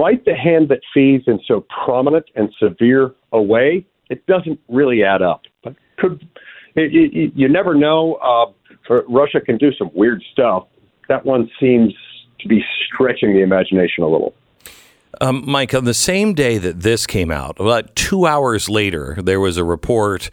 Bite 0.00 0.24
the 0.24 0.34
hand 0.34 0.70
that 0.70 0.80
feeds 0.94 1.24
in 1.26 1.40
so 1.46 1.66
prominent 1.84 2.24
and 2.34 2.48
severe 2.58 3.14
a 3.32 3.42
way, 3.42 3.86
it 4.08 4.24
doesn't 4.26 4.58
really 4.68 5.04
add 5.04 5.20
up. 5.20 5.42
But 5.62 5.74
could 5.98 6.26
it, 6.74 6.94
it, 6.94 7.32
you 7.36 7.50
never 7.50 7.74
know? 7.74 8.14
Uh, 8.14 9.02
Russia 9.08 9.42
can 9.42 9.58
do 9.58 9.72
some 9.74 9.90
weird 9.92 10.22
stuff. 10.32 10.68
That 11.10 11.26
one 11.26 11.50
seems 11.60 11.92
to 12.38 12.48
be 12.48 12.64
stretching 12.86 13.34
the 13.34 13.42
imagination 13.42 14.02
a 14.02 14.08
little. 14.08 14.34
Um, 15.20 15.44
Mike, 15.46 15.74
on 15.74 15.84
the 15.84 15.92
same 15.92 16.32
day 16.32 16.56
that 16.56 16.80
this 16.80 17.06
came 17.06 17.30
out, 17.30 17.60
about 17.60 17.94
two 17.94 18.26
hours 18.26 18.70
later, 18.70 19.18
there 19.22 19.38
was 19.38 19.58
a 19.58 19.64
report 19.64 20.30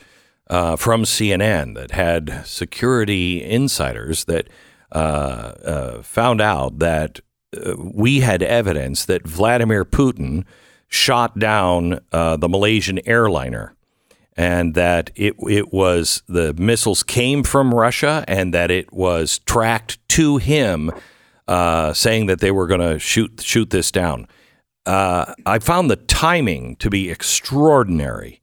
uh, 0.49 0.77
from 0.77 1.03
CNN 1.03 1.75
that 1.75 1.91
had 1.91 2.45
security 2.45 3.43
insiders 3.43 4.23
that 4.25 4.47
uh, 4.93 4.95
uh, 4.95 6.01
found 6.03 6.39
out 6.39 6.79
that 6.79 7.19
we 7.77 8.19
had 8.19 8.43
evidence 8.43 9.05
that 9.05 9.27
Vladimir 9.27 9.85
Putin 9.85 10.45
shot 10.87 11.37
down 11.37 11.99
uh, 12.11 12.37
the 12.37 12.49
Malaysian 12.49 12.99
airliner 13.05 13.75
and 14.37 14.75
that 14.75 15.09
it 15.15 15.33
it 15.49 15.73
was 15.73 16.21
the 16.27 16.53
missiles 16.53 17.03
came 17.03 17.43
from 17.43 17.73
Russia 17.73 18.23
and 18.27 18.53
that 18.53 18.69
it 18.69 18.93
was 18.93 19.39
tracked 19.39 19.97
to 20.09 20.37
him, 20.37 20.91
uh, 21.47 21.91
saying 21.93 22.27
that 22.27 22.39
they 22.39 22.51
were 22.51 22.67
going 22.67 22.81
to 22.81 22.99
shoot 22.99 23.41
shoot 23.43 23.71
this 23.71 23.91
down. 23.91 24.27
Uh, 24.85 25.33
I 25.45 25.59
found 25.59 25.89
the 25.89 25.97
timing 25.97 26.77
to 26.77 26.89
be 26.89 27.09
extraordinary. 27.09 28.39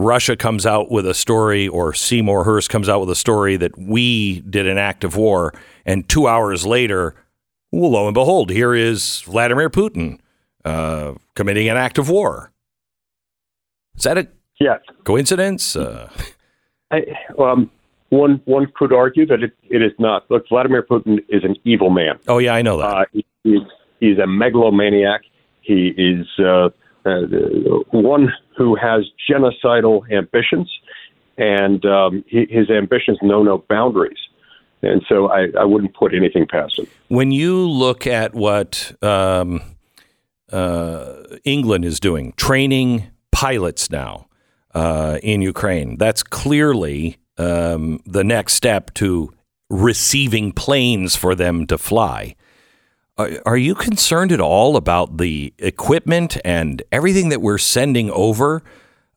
Russia 0.00 0.36
comes 0.36 0.66
out 0.66 0.90
with 0.90 1.06
a 1.06 1.14
story, 1.14 1.66
or 1.66 1.92
Seymour 1.92 2.44
Hersh 2.44 2.68
comes 2.68 2.88
out 2.88 3.00
with 3.00 3.10
a 3.10 3.16
story 3.16 3.56
that 3.56 3.76
we 3.78 4.40
did 4.42 4.66
an 4.66 4.78
act 4.78 5.02
of 5.02 5.16
war, 5.16 5.52
and 5.86 6.08
two 6.08 6.28
hours 6.28 6.66
later, 6.66 7.14
well, 7.70 7.90
lo 7.90 8.06
and 8.06 8.14
behold, 8.14 8.50
here 8.50 8.74
is 8.74 9.22
Vladimir 9.22 9.70
Putin 9.70 10.18
uh, 10.64 11.14
committing 11.34 11.68
an 11.68 11.76
act 11.76 11.98
of 11.98 12.08
war. 12.08 12.52
Is 13.96 14.04
that 14.04 14.18
a 14.18 14.28
Yes. 14.60 14.80
Coincidence? 15.04 15.76
Uh... 15.76 16.10
I, 16.90 17.02
um, 17.38 17.70
one 18.10 18.40
one 18.46 18.66
could 18.74 18.92
argue 18.92 19.26
that 19.26 19.42
it, 19.42 19.52
it 19.64 19.82
is 19.82 19.92
not. 19.98 20.28
Look, 20.30 20.48
Vladimir 20.48 20.82
Putin 20.82 21.18
is 21.28 21.44
an 21.44 21.56
evil 21.64 21.90
man. 21.90 22.18
Oh 22.26 22.38
yeah, 22.38 22.54
I 22.54 22.62
know 22.62 22.78
that. 22.78 22.84
Uh, 22.84 23.04
he, 23.12 23.26
he's, 23.44 23.60
he's 24.00 24.18
a 24.18 24.26
megalomaniac. 24.26 25.22
He 25.60 25.88
is 25.98 26.26
uh, 26.38 26.70
uh, 27.04 27.20
one 27.90 28.32
who 28.56 28.74
has 28.74 29.04
genocidal 29.30 30.10
ambitions, 30.10 30.70
and 31.36 31.84
um, 31.84 32.24
he, 32.26 32.46
his 32.48 32.70
ambitions 32.70 33.18
know 33.22 33.42
no 33.42 33.64
boundaries. 33.68 34.18
And 34.82 35.02
so 35.08 35.30
I, 35.30 35.48
I 35.58 35.64
wouldn't 35.64 35.94
put 35.94 36.14
anything 36.14 36.46
past 36.46 36.78
him. 36.78 36.86
When 37.08 37.32
you 37.32 37.68
look 37.68 38.06
at 38.06 38.34
what 38.34 38.92
um, 39.02 39.60
uh, 40.52 41.22
England 41.44 41.84
is 41.84 41.98
doing, 41.98 42.32
training 42.36 43.10
pilots 43.32 43.90
now, 43.90 44.28
uh, 44.74 45.18
in 45.22 45.42
Ukraine. 45.42 45.96
That's 45.96 46.22
clearly 46.22 47.18
um, 47.36 48.00
the 48.06 48.24
next 48.24 48.54
step 48.54 48.94
to 48.94 49.32
receiving 49.70 50.52
planes 50.52 51.16
for 51.16 51.34
them 51.34 51.66
to 51.66 51.78
fly. 51.78 52.36
Are, 53.44 53.56
you 53.56 53.74
concerned 53.74 54.30
at 54.30 54.40
all 54.40 54.76
about 54.76 55.18
the 55.18 55.52
equipment 55.58 56.38
and 56.44 56.80
everything 56.92 57.30
that 57.30 57.42
we're 57.42 57.58
sending 57.58 58.10
over? 58.12 58.62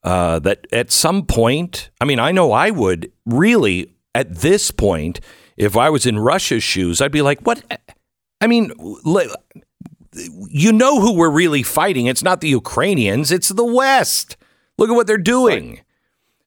Uh, 0.03 0.39
that 0.39 0.65
at 0.71 0.91
some 0.91 1.27
point, 1.27 1.91
I 2.01 2.05
mean, 2.05 2.17
I 2.17 2.31
know 2.31 2.51
I 2.51 2.71
would 2.71 3.11
really 3.27 3.93
at 4.15 4.37
this 4.37 4.71
point, 4.71 5.19
if 5.61 5.77
I 5.77 5.91
was 5.91 6.07
in 6.07 6.17
Russia's 6.17 6.63
shoes, 6.63 7.01
I'd 7.01 7.11
be 7.11 7.21
like, 7.21 7.41
what? 7.41 7.63
I 8.41 8.47
mean, 8.47 8.71
you 10.49 10.73
know 10.73 10.99
who 10.99 11.13
we're 11.13 11.29
really 11.29 11.61
fighting. 11.61 12.07
It's 12.07 12.23
not 12.23 12.41
the 12.41 12.49
Ukrainians, 12.49 13.31
it's 13.31 13.49
the 13.49 13.63
West. 13.63 14.37
Look 14.79 14.89
at 14.89 14.93
what 14.93 15.05
they're 15.05 15.17
doing. 15.17 15.69
Right. 15.69 15.83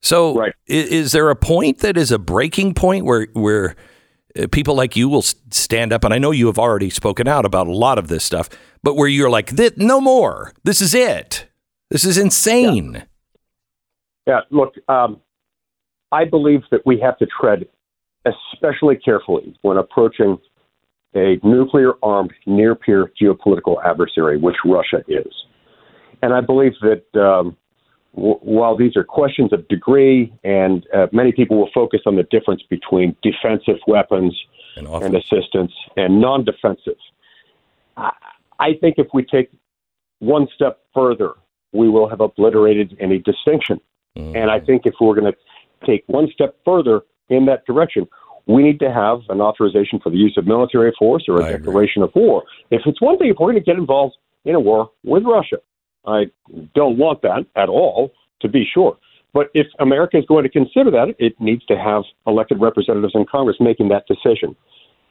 So, 0.02 0.35
right. 0.35 0.52
Is, 0.66 0.88
is, 0.88 1.12
there 1.12 1.30
a 1.30 1.37
point 1.37 1.78
that 1.78 1.97
is 1.97 2.11
a 2.11 2.18
breaking 2.18 2.75
point 2.75 3.04
where 3.04 3.28
where 3.35 3.76
uh, 4.37 4.49
people 4.50 4.75
like 4.75 4.97
you 4.97 5.09
will 5.09 5.23
stand 5.23 5.92
up? 5.92 6.02
And 6.02 6.12
I 6.12 6.18
know 6.18 6.33
you 6.33 6.47
have 6.47 6.59
already 6.59 6.90
spoken 6.90 7.28
out 7.28 7.47
about 7.47 7.68
a 7.68 7.73
lot 7.73 7.99
of 7.99 8.09
this 8.09 8.25
stuff, 8.25 8.49
but 8.83 8.97
where 8.97 9.09
you're 9.09 9.30
like, 9.30 9.52
no 9.78 10.00
more. 10.00 10.52
This 10.64 10.83
is 10.83 10.92
it. 10.92 11.47
This 11.90 12.04
is 12.04 12.18
insane. 12.18 13.04
Yeah. 14.26 14.35
yeah 14.35 14.40
look, 14.50 14.75
um, 14.88 15.21
I 16.11 16.25
believe 16.25 16.62
that 16.73 16.85
we 16.85 16.99
have 16.99 17.16
to 17.18 17.26
tread 17.26 17.66
especially 18.24 18.96
carefully 18.96 19.56
when 19.62 19.76
approaching 19.76 20.38
a 21.14 21.38
nuclear 21.42 21.92
armed 22.02 22.32
near 22.46 22.74
peer 22.74 23.10
geopolitical 23.20 23.84
adversary, 23.84 24.36
which 24.36 24.56
Russia 24.64 25.04
is. 25.06 25.32
And 26.22 26.32
I 26.32 26.40
believe 26.40 26.72
that 26.80 27.20
um, 27.20 27.56
while 28.12 28.76
these 28.76 28.96
are 28.96 29.04
questions 29.04 29.52
of 29.52 29.66
degree, 29.68 30.32
and 30.42 30.86
uh, 30.94 31.06
many 31.12 31.32
people 31.32 31.58
will 31.58 31.70
focus 31.74 32.00
on 32.06 32.16
the 32.16 32.22
difference 32.24 32.62
between 32.68 33.16
defensive 33.22 33.78
weapons 33.86 34.36
and, 34.76 34.86
and 34.86 35.14
assistance 35.14 35.72
and 35.96 36.20
non 36.20 36.44
defensive, 36.44 36.98
I, 37.96 38.12
I 38.58 38.74
think 38.80 38.96
if 38.98 39.08
we 39.12 39.24
take 39.24 39.50
one 40.20 40.48
step 40.54 40.80
further, 40.94 41.32
we 41.72 41.88
will 41.88 42.08
have 42.08 42.20
obliterated 42.20 42.96
any 43.00 43.18
distinction. 43.18 43.80
Mm-hmm. 44.16 44.36
And 44.36 44.50
I 44.50 44.60
think 44.60 44.86
if 44.86 44.94
we're 45.00 45.14
going 45.14 45.32
to 45.32 45.86
take 45.86 46.04
one 46.06 46.30
step 46.32 46.56
further 46.64 47.02
in 47.28 47.46
that 47.46 47.64
direction, 47.66 48.06
we 48.46 48.62
need 48.62 48.78
to 48.80 48.92
have 48.92 49.20
an 49.28 49.40
authorization 49.40 50.00
for 50.02 50.10
the 50.10 50.16
use 50.16 50.34
of 50.36 50.46
military 50.46 50.92
force 50.98 51.24
or 51.28 51.40
a 51.40 51.44
I 51.44 51.52
declaration 51.52 52.02
agree. 52.02 52.22
of 52.22 52.28
war. 52.28 52.44
If 52.70 52.82
it's 52.86 53.00
one 53.00 53.18
thing, 53.18 53.28
if 53.28 53.36
we're 53.38 53.52
going 53.52 53.62
to 53.62 53.64
get 53.64 53.78
involved 53.78 54.16
in 54.44 54.54
a 54.54 54.60
war 54.60 54.90
with 55.02 55.22
Russia, 55.24 55.56
I 56.06 56.24
don't 56.74 56.98
want 56.98 57.22
that 57.22 57.46
at 57.56 57.68
all, 57.68 58.12
to 58.42 58.48
be 58.48 58.64
sure. 58.72 58.98
But 59.32 59.48
if 59.54 59.66
America 59.80 60.18
is 60.18 60.24
going 60.26 60.44
to 60.44 60.50
consider 60.50 60.90
that, 60.92 61.14
it 61.18 61.34
needs 61.40 61.64
to 61.66 61.76
have 61.76 62.04
elected 62.26 62.60
representatives 62.60 63.14
in 63.16 63.24
Congress 63.30 63.56
making 63.58 63.88
that 63.88 64.04
decision 64.06 64.54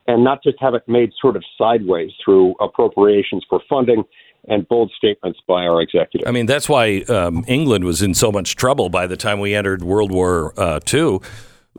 and 0.08 0.24
not 0.24 0.44
just 0.44 0.58
have 0.60 0.74
it 0.74 0.84
made 0.88 1.12
sort 1.20 1.36
of 1.36 1.44
sideways 1.58 2.12
through 2.24 2.56
appropriations 2.60 3.44
for 3.50 3.62
funding 3.70 4.04
and 4.50 4.68
bold 4.68 4.92
statements 4.98 5.40
by 5.48 5.66
our 5.66 5.82
executive. 5.82 6.28
I 6.28 6.32
mean, 6.32 6.46
that's 6.46 6.68
why 6.68 7.00
um, 7.08 7.46
England 7.48 7.86
was 7.86 8.02
in 8.02 8.14
so 8.14 8.32
much 8.32 8.58
trouble 8.58 8.90
by 8.90 9.08
the 9.08 9.16
time 9.16 9.40
we 9.40 9.56
entered 9.56 9.84
World 9.84 10.12
War 10.12 10.54
uh, 10.60 10.80
II 10.94 11.20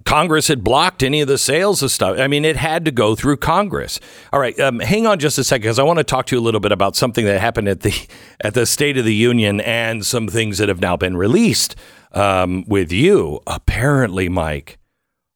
Congress 0.04 0.48
had 0.48 0.62
blocked 0.62 1.02
any 1.02 1.20
of 1.20 1.28
the 1.28 1.38
sales 1.38 1.82
of 1.82 1.90
stuff. 1.90 2.18
I 2.18 2.26
mean, 2.26 2.44
it 2.44 2.56
had 2.56 2.84
to 2.84 2.90
go 2.90 3.14
through 3.14 3.38
Congress. 3.38 4.00
All 4.32 4.40
right, 4.40 4.58
um, 4.60 4.80
hang 4.80 5.06
on 5.06 5.18
just 5.18 5.38
a 5.38 5.44
second 5.44 5.62
because 5.62 5.78
I 5.78 5.82
want 5.82 5.98
to 5.98 6.04
talk 6.04 6.26
to 6.26 6.36
you 6.36 6.40
a 6.40 6.44
little 6.44 6.60
bit 6.60 6.72
about 6.72 6.94
something 6.94 7.24
that 7.24 7.40
happened 7.40 7.68
at 7.68 7.80
the 7.80 8.06
at 8.40 8.54
the 8.54 8.66
State 8.66 8.98
of 8.98 9.04
the 9.04 9.14
Union 9.14 9.60
and 9.60 10.04
some 10.04 10.28
things 10.28 10.58
that 10.58 10.68
have 10.68 10.80
now 10.80 10.96
been 10.96 11.16
released 11.16 11.74
um, 12.12 12.64
with 12.66 12.92
you. 12.92 13.40
Apparently, 13.46 14.28
Mike, 14.28 14.78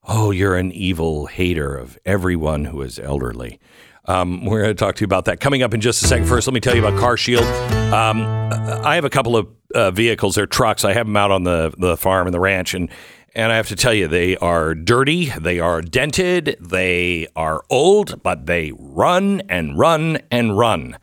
oh, 0.04 0.30
you're 0.30 0.56
an 0.56 0.72
evil 0.72 1.26
hater 1.26 1.75
of 1.75 1.98
everyone 2.04 2.66
who 2.66 2.82
is 2.82 2.98
elderly. 2.98 3.58
Um, 4.04 4.46
we're 4.46 4.62
going 4.62 4.75
to 4.75 4.78
talk 4.84 4.96
to 4.96 5.00
you 5.02 5.04
about 5.04 5.26
that 5.26 5.38
coming 5.38 5.62
up 5.62 5.75
in 5.75 5.82
just 5.82 6.02
a 6.02 6.06
second. 6.06 6.26
First, 6.26 6.46
let 6.46 6.54
me 6.54 6.60
tell 6.60 6.75
you 6.75 6.84
about 6.84 6.98
Car 6.98 7.18
Shield. 7.18 7.44
Um, 7.92 8.22
I 8.22 8.94
have 8.94 9.04
a 9.04 9.10
couple 9.10 9.37
of 9.37 9.48
uh, 9.75 9.90
vehicles, 9.90 10.34
they're 10.34 10.46
trucks. 10.46 10.82
I 10.82 10.94
have 10.94 11.06
them 11.06 11.16
out 11.16 11.30
on 11.30 11.44
the 11.44 11.75
the 11.76 11.96
farm 11.96 12.26
and 12.26 12.32
the 12.32 12.40
ranch, 12.40 12.72
and 12.72 12.88
and 13.35 13.52
I 13.52 13.56
have 13.56 13.68
to 13.68 13.76
tell 13.76 13.94
you, 13.94 14.08
they 14.08 14.37
are 14.38 14.75
dirty, 14.75 15.26
they 15.30 15.61
are 15.61 15.80
dented, 15.82 16.56
they 16.61 17.26
are 17.37 17.62
old, 17.70 18.23
but 18.23 18.47
they 18.47 18.73
run 18.78 19.42
and 19.49 19.78
run 19.78 20.18
and 20.30 20.58
run. 20.58 20.99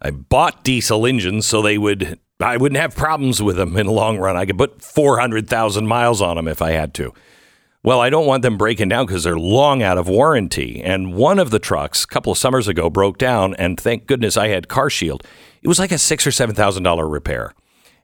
I 0.00 0.10
bought 0.10 0.64
diesel 0.64 1.06
engines 1.06 1.46
so 1.46 1.62
they 1.62 1.78
would 1.78 2.18
I 2.40 2.56
wouldn't 2.56 2.80
have 2.80 2.96
problems 2.96 3.42
with 3.42 3.56
them 3.56 3.76
in 3.76 3.86
the 3.86 3.92
long 3.92 4.18
run. 4.18 4.36
I 4.36 4.46
could 4.46 4.56
put 4.56 4.82
400,000 4.82 5.86
miles 5.86 6.22
on 6.22 6.36
them 6.36 6.48
if 6.48 6.62
I 6.62 6.70
had 6.70 6.94
to. 6.94 7.12
Well, 7.82 8.00
I 8.00 8.10
don't 8.10 8.26
want 8.26 8.42
them 8.42 8.58
breaking 8.58 8.88
down 8.88 9.06
because 9.06 9.24
they're 9.24 9.38
long 9.38 9.82
out 9.82 9.98
of 9.98 10.08
warranty. 10.08 10.82
And 10.82 11.14
one 11.14 11.38
of 11.38 11.50
the 11.50 11.58
trucks 11.58 12.04
a 12.04 12.06
couple 12.06 12.32
of 12.32 12.38
summers 12.38 12.68
ago 12.68 12.90
broke 12.90 13.18
down, 13.18 13.54
and 13.54 13.80
thank 13.80 14.06
goodness 14.06 14.36
I 14.36 14.48
had 14.48 14.68
Car 14.68 14.90
Shield. 14.90 15.26
It 15.62 15.68
was 15.68 15.78
like 15.78 15.92
a 15.92 15.98
six 15.98 16.26
or 16.26 16.30
seven 16.30 16.54
thousand 16.54 16.82
dollar 16.82 17.08
repair. 17.08 17.54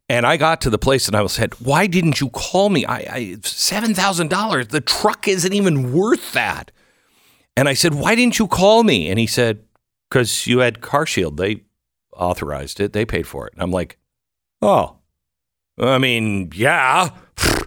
And 0.08 0.24
I 0.24 0.36
got 0.36 0.60
to 0.60 0.70
the 0.70 0.78
place 0.78 1.08
and 1.08 1.16
I 1.16 1.26
said, 1.26 1.54
"Why 1.54 1.86
didn't 1.86 2.20
you 2.20 2.30
call 2.30 2.68
me? 2.70 2.84
I, 2.86 2.96
I 2.96 3.36
seven 3.42 3.94
thousand 3.94 4.30
dollars. 4.30 4.68
The 4.68 4.80
truck 4.80 5.26
isn't 5.26 5.52
even 5.52 5.92
worth 5.92 6.32
that." 6.32 6.70
And 7.56 7.68
I 7.68 7.74
said, 7.74 7.94
"Why 7.94 8.14
didn't 8.14 8.38
you 8.38 8.46
call 8.46 8.84
me?" 8.84 9.10
And 9.10 9.18
he 9.18 9.26
said, 9.26 9.64
"Because 10.08 10.46
you 10.46 10.60
had 10.60 10.80
Car 10.80 11.06
Shield. 11.06 11.38
They 11.38 11.62
authorized 12.16 12.80
it. 12.80 12.92
They 12.92 13.04
paid 13.04 13.26
for 13.26 13.46
it. 13.46 13.52
And 13.52 13.62
I'm 13.62 13.70
like, 13.70 13.98
oh, 14.62 14.96
I 15.78 15.98
mean, 15.98 16.50
yeah. 16.54 17.10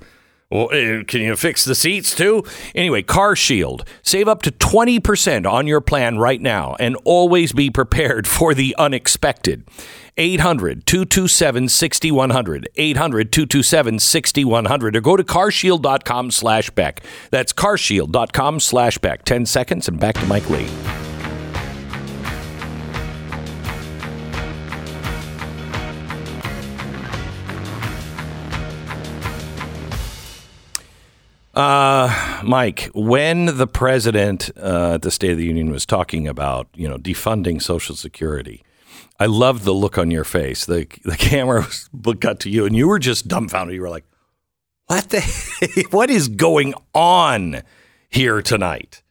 Well, 0.51 0.65
uh, 0.65 1.03
can 1.03 1.21
you 1.21 1.35
fix 1.35 1.63
the 1.63 1.75
seats 1.75 2.15
too? 2.15 2.43
Anyway, 2.73 3.03
Car 3.03 3.35
Shield. 3.35 3.87
Save 4.01 4.27
up 4.27 4.41
to 4.41 4.51
20% 4.51 5.45
on 5.49 5.67
your 5.67 5.79
plan 5.79 6.17
right 6.17 6.41
now 6.41 6.75
and 6.79 6.95
always 7.03 7.53
be 7.53 7.69
prepared 7.69 8.27
for 8.35 8.55
the 8.55 8.75
unexpected. 8.79 9.63
800 10.17 10.87
227 10.87 11.69
6100. 11.69 12.67
800 12.75 13.31
227 13.31 13.99
6100. 13.99 14.95
Or 14.95 15.01
go 15.01 15.15
to 15.15 15.23
carshield.com 15.23 16.31
slash 16.31 16.71
Beck. 16.71 17.01
That's 17.29 17.53
carshield.com 17.53 18.59
slash 18.59 18.97
Beck. 18.97 19.23
10 19.25 19.45
seconds 19.45 19.87
and 19.87 19.99
back 19.99 20.15
to 20.15 20.25
Mike 20.25 20.49
Lee. 20.49 20.67
Uh, 31.59 32.39
Mike, 32.41 32.89
when 32.93 33.57
the 33.57 33.67
president 33.67 34.49
uh, 34.55 34.93
at 34.93 35.01
the 35.01 35.11
State 35.11 35.31
of 35.31 35.37
the 35.37 35.43
Union 35.43 35.71
was 35.71 35.85
talking 35.85 36.25
about, 36.25 36.69
you 36.73 36.87
know, 36.87 36.97
defunding 36.97 37.61
Social 37.61 37.97
Security, 37.97 38.63
I 39.19 39.25
loved 39.25 39.65
the 39.65 39.73
look 39.73 39.97
on 39.97 40.09
your 40.09 40.23
face. 40.23 40.65
The 40.65 40.87
the 41.03 41.17
camera 41.19 41.63
was 41.63 41.89
cut 42.21 42.39
to 42.41 42.49
you, 42.49 42.65
and 42.65 42.77
you 42.77 42.87
were 42.87 42.97
just 42.97 43.27
dumbfounded. 43.27 43.75
You 43.75 43.81
were 43.81 43.89
like, 43.89 44.05
"What 44.85 45.09
the? 45.09 45.87
what 45.91 46.09
is 46.09 46.29
going 46.29 46.75
on 46.93 47.61
here 48.09 48.41
tonight?" 48.41 49.03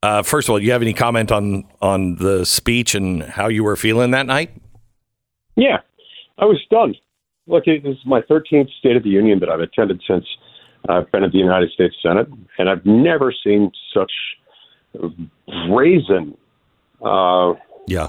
Uh, 0.00 0.22
first 0.22 0.48
of 0.48 0.52
all, 0.52 0.60
do 0.60 0.64
you 0.64 0.70
have 0.70 0.82
any 0.82 0.94
comment 0.94 1.32
on 1.32 1.64
on 1.82 2.16
the 2.16 2.46
speech 2.46 2.94
and 2.94 3.24
how 3.24 3.48
you 3.48 3.64
were 3.64 3.74
feeling 3.74 4.12
that 4.12 4.26
night? 4.26 4.52
Yeah, 5.56 5.78
I 6.38 6.44
was 6.44 6.62
stunned. 6.64 6.98
Look, 7.48 7.64
this 7.64 7.82
is 7.84 7.98
my 8.06 8.20
13th 8.20 8.70
State 8.78 8.94
of 8.94 9.02
the 9.02 9.10
Union 9.10 9.40
that 9.40 9.48
I've 9.48 9.58
attended 9.58 10.02
since 10.06 10.24
I've 10.88 11.10
been 11.10 11.24
at 11.24 11.32
the 11.32 11.38
United 11.38 11.70
States 11.72 11.94
Senate, 12.02 12.28
and 12.58 12.68
I've 12.68 12.84
never 12.84 13.32
seen 13.44 13.72
such 13.92 14.12
brazen, 15.68 16.36
uh, 17.04 17.54
yeah, 17.86 18.08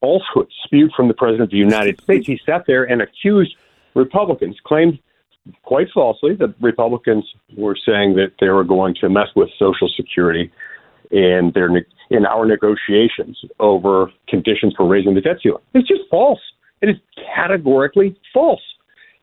falsehood 0.00 0.48
spewed 0.64 0.92
from 0.96 1.08
the 1.08 1.14
president 1.14 1.44
of 1.44 1.50
the 1.50 1.56
United 1.56 2.00
States. 2.04 2.26
He 2.26 2.40
sat 2.44 2.64
there 2.66 2.84
and 2.84 3.02
accused 3.02 3.54
Republicans, 3.94 4.56
claimed 4.64 4.98
quite 5.62 5.88
falsely 5.92 6.34
that 6.36 6.54
Republicans 6.60 7.24
were 7.56 7.76
saying 7.76 8.14
that 8.14 8.32
they 8.40 8.48
were 8.48 8.64
going 8.64 8.94
to 9.00 9.08
mess 9.08 9.28
with 9.34 9.50
Social 9.58 9.88
Security 9.96 10.50
in 11.10 11.52
their 11.54 11.68
in 12.10 12.26
our 12.26 12.46
negotiations 12.46 13.42
over 13.60 14.10
conditions 14.28 14.74
for 14.76 14.86
raising 14.86 15.14
the 15.14 15.20
debt 15.20 15.38
ceiling. 15.42 15.62
It's 15.74 15.88
just 15.88 16.02
false. 16.10 16.40
It 16.80 16.88
is 16.88 16.96
categorically 17.34 18.16
false. 18.32 18.62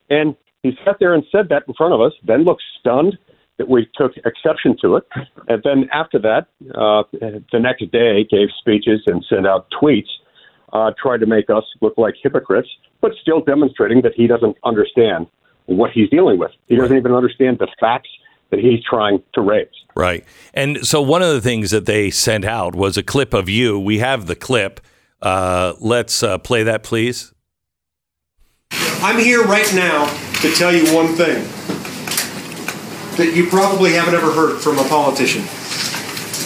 And 0.08 0.34
he 0.62 0.76
sat 0.84 0.96
there 1.00 1.14
and 1.14 1.24
said 1.32 1.48
that 1.48 1.64
in 1.66 1.74
front 1.74 1.94
of 1.94 2.00
us, 2.00 2.12
then 2.26 2.44
looked 2.44 2.62
stunned 2.78 3.18
that 3.58 3.68
we 3.68 3.88
took 3.94 4.12
exception 4.24 4.76
to 4.80 4.96
it. 4.96 5.04
And 5.48 5.62
then 5.62 5.88
after 5.92 6.18
that, 6.20 6.46
uh, 6.74 7.02
the 7.52 7.58
next 7.58 7.90
day, 7.92 8.24
gave 8.24 8.48
speeches 8.58 9.02
and 9.06 9.24
sent 9.28 9.46
out 9.46 9.66
tweets, 9.70 10.08
uh, 10.72 10.92
tried 11.00 11.18
to 11.20 11.26
make 11.26 11.50
us 11.50 11.64
look 11.80 11.94
like 11.98 12.14
hypocrites, 12.22 12.68
but 13.00 13.12
still 13.20 13.40
demonstrating 13.40 14.02
that 14.02 14.12
he 14.14 14.26
doesn't 14.26 14.56
understand 14.64 15.26
what 15.66 15.90
he's 15.90 16.08
dealing 16.08 16.38
with. 16.38 16.52
He 16.68 16.76
doesn't 16.76 16.96
even 16.96 17.12
understand 17.12 17.58
the 17.58 17.68
facts 17.78 18.08
that 18.50 18.60
he's 18.60 18.82
trying 18.82 19.22
to 19.34 19.40
raise. 19.40 19.68
Right. 19.94 20.24
And 20.54 20.86
so 20.86 21.02
one 21.02 21.22
of 21.22 21.28
the 21.28 21.40
things 21.40 21.70
that 21.70 21.86
they 21.86 22.10
sent 22.10 22.44
out 22.44 22.74
was 22.74 22.96
a 22.96 23.02
clip 23.02 23.34
of 23.34 23.48
you. 23.48 23.78
We 23.78 23.98
have 23.98 24.26
the 24.26 24.36
clip. 24.36 24.80
Uh, 25.20 25.74
let's 25.80 26.22
uh, 26.22 26.38
play 26.38 26.62
that, 26.62 26.82
please. 26.82 27.32
I'm 28.72 29.18
here 29.18 29.44
right 29.44 29.72
now 29.74 30.29
to 30.42 30.52
tell 30.54 30.74
you 30.74 30.94
one 30.94 31.08
thing 31.14 31.44
that 33.16 33.34
you 33.36 33.46
probably 33.48 33.92
haven't 33.92 34.14
ever 34.14 34.32
heard 34.32 34.60
from 34.60 34.78
a 34.78 34.84
politician. 34.84 35.42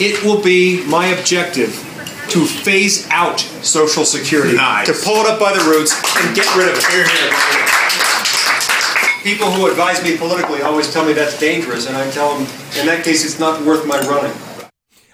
It 0.05 0.25
will 0.25 0.43
be 0.43 0.85
my 0.87 1.07
objective 1.09 1.71
to 2.31 2.45
phase 2.45 3.07
out 3.11 3.39
Social 3.39 4.05
Security, 4.05 4.57
Nice. 4.57 4.87
to 4.87 4.93
pull 5.05 5.17
it 5.25 5.27
up 5.31 5.39
by 5.39 5.53
the 5.53 5.63
roots 5.65 5.95
and 6.17 6.35
get 6.35 6.47
rid 6.57 6.69
of 6.69 6.77
it. 6.77 6.85
Here, 6.87 7.07
here. 7.07 7.31
People 9.23 9.51
who 9.53 9.71
advise 9.71 10.03
me 10.03 10.17
politically 10.19 10.63
always 10.63 10.93
tell 10.93 11.05
me 11.05 11.13
that's 11.13 11.39
dangerous, 11.39 11.87
and 11.87 11.97
I 11.97 12.11
tell 12.11 12.37
them, 12.37 12.43
in 12.79 12.87
that 12.87 13.05
case, 13.05 13.25
it's 13.25 13.39
not 13.39 13.65
worth 13.65 13.87
my 13.87 13.99
running. 14.01 14.33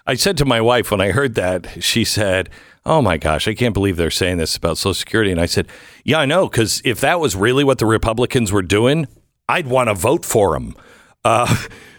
I 0.07 0.15
said 0.15 0.37
to 0.39 0.45
my 0.45 0.61
wife 0.61 0.91
when 0.91 1.01
I 1.01 1.11
heard 1.11 1.35
that, 1.35 1.83
she 1.83 2.05
said, 2.05 2.49
Oh 2.87 3.03
my 3.03 3.19
gosh, 3.19 3.47
I 3.47 3.55
can't 3.55 3.75
believe 3.75 3.97
they're 3.97 4.11
saying 4.11 4.39
this 4.39 4.57
about 4.57 4.79
Social 4.79 4.95
Security. 4.95 5.31
And 5.31 5.41
I 5.41 5.47
said, 5.47 5.69
Yeah, 6.05 6.19
I 6.19 6.27
know, 6.27 6.49
because 6.49 6.81
if 6.85 7.01
that 7.01 7.21
was 7.21 7.37
really 7.37 7.65
what 7.65 7.79
the 7.79 7.87
Republicans 7.87 8.53
were 8.53 8.63
doing, 8.63 9.07
I'd 9.49 9.67
want 9.67 9.89
to 9.89 9.95
vote 9.95 10.25
for 10.25 10.55
them. 10.55 10.75
Uh, 11.25 11.55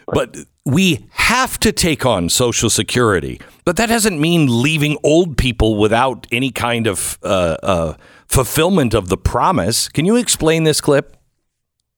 but 0.08 0.36
we 0.66 1.06
have 1.12 1.60
to 1.60 1.72
take 1.72 2.06
on 2.06 2.30
Social 2.30 2.70
Security. 2.70 3.40
But 3.66 3.78
that 3.78 3.90
doesn't 3.90 4.20
mean 4.20 4.62
leaving 4.62 4.98
old 5.04 5.38
people 5.38 5.78
without 5.78 6.28
any 6.32 6.52
kind 6.52 6.88
of 6.88 7.20
uh, 7.24 7.58
uh, 7.62 7.94
fulfillment 8.28 8.94
of 8.94 9.10
the 9.10 9.18
promise. 9.18 9.88
Can 9.88 10.06
you 10.06 10.16
explain 10.16 10.64
this 10.64 10.82
clip? 10.82 11.18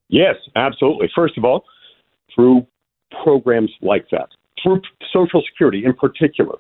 Yes, 0.10 0.36
absolutely. 0.56 1.10
First 1.15 1.38
of 1.38 1.46
all, 1.46 1.63
through 2.36 2.67
programs 3.24 3.72
like 3.82 4.08
that, 4.12 4.30
through 4.62 4.82
Social 5.12 5.41
Security 5.52 5.84
in 5.86 5.93
particular. 5.93 6.58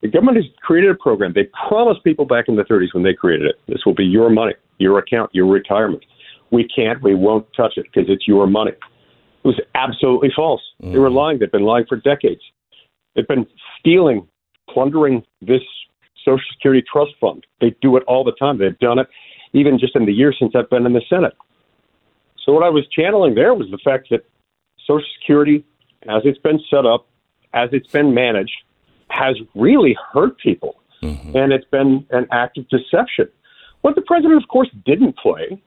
The 0.00 0.08
government 0.08 0.36
has 0.36 0.46
created 0.62 0.90
a 0.90 0.94
program. 0.94 1.32
They 1.34 1.48
promised 1.68 2.04
people 2.04 2.24
back 2.24 2.46
in 2.48 2.56
the 2.56 2.62
30s 2.62 2.94
when 2.94 3.02
they 3.02 3.14
created 3.14 3.46
it 3.46 3.60
this 3.66 3.84
will 3.84 3.94
be 3.94 4.04
your 4.04 4.30
money, 4.30 4.54
your 4.78 4.98
account, 4.98 5.30
your 5.34 5.46
retirement. 5.46 6.04
We 6.50 6.66
can't, 6.68 7.02
we 7.02 7.14
won't 7.14 7.46
touch 7.54 7.74
it 7.76 7.86
because 7.92 8.08
it's 8.08 8.26
your 8.26 8.46
money. 8.46 8.72
It 8.72 9.46
was 9.46 9.60
absolutely 9.74 10.30
false. 10.34 10.62
Mm. 10.82 10.92
They 10.92 10.98
were 10.98 11.10
lying. 11.10 11.38
They've 11.38 11.50
been 11.50 11.62
lying 11.62 11.86
for 11.86 11.96
decades. 11.96 12.40
They've 13.14 13.26
been 13.26 13.46
stealing, 13.78 14.26
plundering 14.70 15.24
this 15.42 15.62
Social 16.24 16.44
Security 16.52 16.84
trust 16.90 17.12
fund. 17.20 17.46
They 17.60 17.74
do 17.82 17.96
it 17.96 18.04
all 18.04 18.24
the 18.24 18.32
time. 18.32 18.58
They've 18.58 18.78
done 18.78 18.98
it 18.98 19.08
even 19.52 19.78
just 19.78 19.96
in 19.96 20.06
the 20.06 20.12
year 20.12 20.32
since 20.38 20.54
I've 20.54 20.70
been 20.70 20.86
in 20.86 20.92
the 20.92 21.02
Senate. 21.08 21.34
So 22.44 22.52
what 22.52 22.62
I 22.62 22.68
was 22.68 22.86
channeling 22.88 23.34
there 23.34 23.54
was 23.54 23.70
the 23.70 23.78
fact 23.78 24.08
that 24.10 24.24
Social 24.86 25.06
Security, 25.18 25.64
as 26.08 26.22
it's 26.24 26.38
been 26.38 26.60
set 26.70 26.86
up, 26.86 27.06
as 27.52 27.70
it's 27.72 27.88
been 27.88 28.14
managed, 28.14 28.56
has 29.10 29.36
really 29.54 29.96
hurt 30.12 30.38
people. 30.38 30.80
Mm-hmm. 31.02 31.36
And 31.36 31.52
it's 31.52 31.66
been 31.70 32.06
an 32.10 32.26
act 32.30 32.58
of 32.58 32.68
deception. 32.68 33.28
What 33.82 33.94
the 33.94 34.02
president, 34.02 34.42
of 34.42 34.48
course, 34.48 34.68
didn't 34.84 35.16
play, 35.16 35.62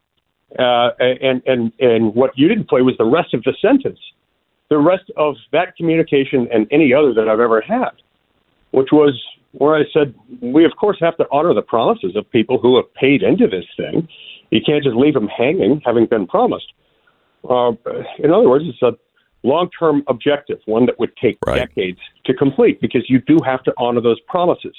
uh, 0.60 0.90
and, 1.00 1.42
and, 1.46 1.72
and 1.80 2.14
what 2.14 2.38
you 2.38 2.48
didn't 2.48 2.68
play 2.68 2.82
was 2.82 2.96
the 2.98 3.06
rest 3.06 3.34
of 3.34 3.44
the 3.44 3.54
sentence, 3.62 4.00
the 4.70 4.78
rest 4.78 5.10
of 5.16 5.36
that 5.54 5.76
communication 5.78 6.48
and 6.52 6.68
any 6.72 6.94
other 6.94 7.14
that 7.14 7.30
I've 7.30 7.40
ever 7.40 7.62
had, 7.62 7.92
which 8.72 8.90
was 8.92 9.22
where 9.54 9.76
I 9.76 9.84
said, 9.94 10.14
we, 10.42 10.66
of 10.66 10.76
course, 10.78 10.98
have 11.02 11.18
to 11.18 11.28
honor 11.32 11.54
the 11.54 11.62
promises 11.62 12.16
of 12.16 12.30
people 12.32 12.58
who 12.58 12.78
have 12.78 12.94
paid 12.94 13.22
into 13.24 13.48
this 13.48 13.66
thing. 13.76 14.08
You 14.50 14.62
can't 14.66 14.84
just 14.84 14.96
leave 14.96 15.14
them 15.14 15.28
hanging, 15.28 15.82
having 15.86 16.06
been 16.06 16.28
promised. 16.28 16.72
Uh, 17.50 17.74
in 18.20 18.32
other 18.32 18.48
words, 18.50 18.66
it's 18.68 18.82
a 18.82 18.98
long 19.44 19.70
term 19.78 20.04
objective, 20.08 20.60
one 20.66 20.86
that 20.86 21.00
would 21.00 21.16
take 21.18 21.38
right. 21.46 21.68
decades 21.68 22.00
to 22.26 22.34
complete 22.34 22.82
because 22.82 23.10
you 23.10 23.20
do 23.22 23.38
have 23.46 23.64
to 23.64 23.74
honor 23.78 24.02
those 24.02 24.20
promises. 24.22 24.76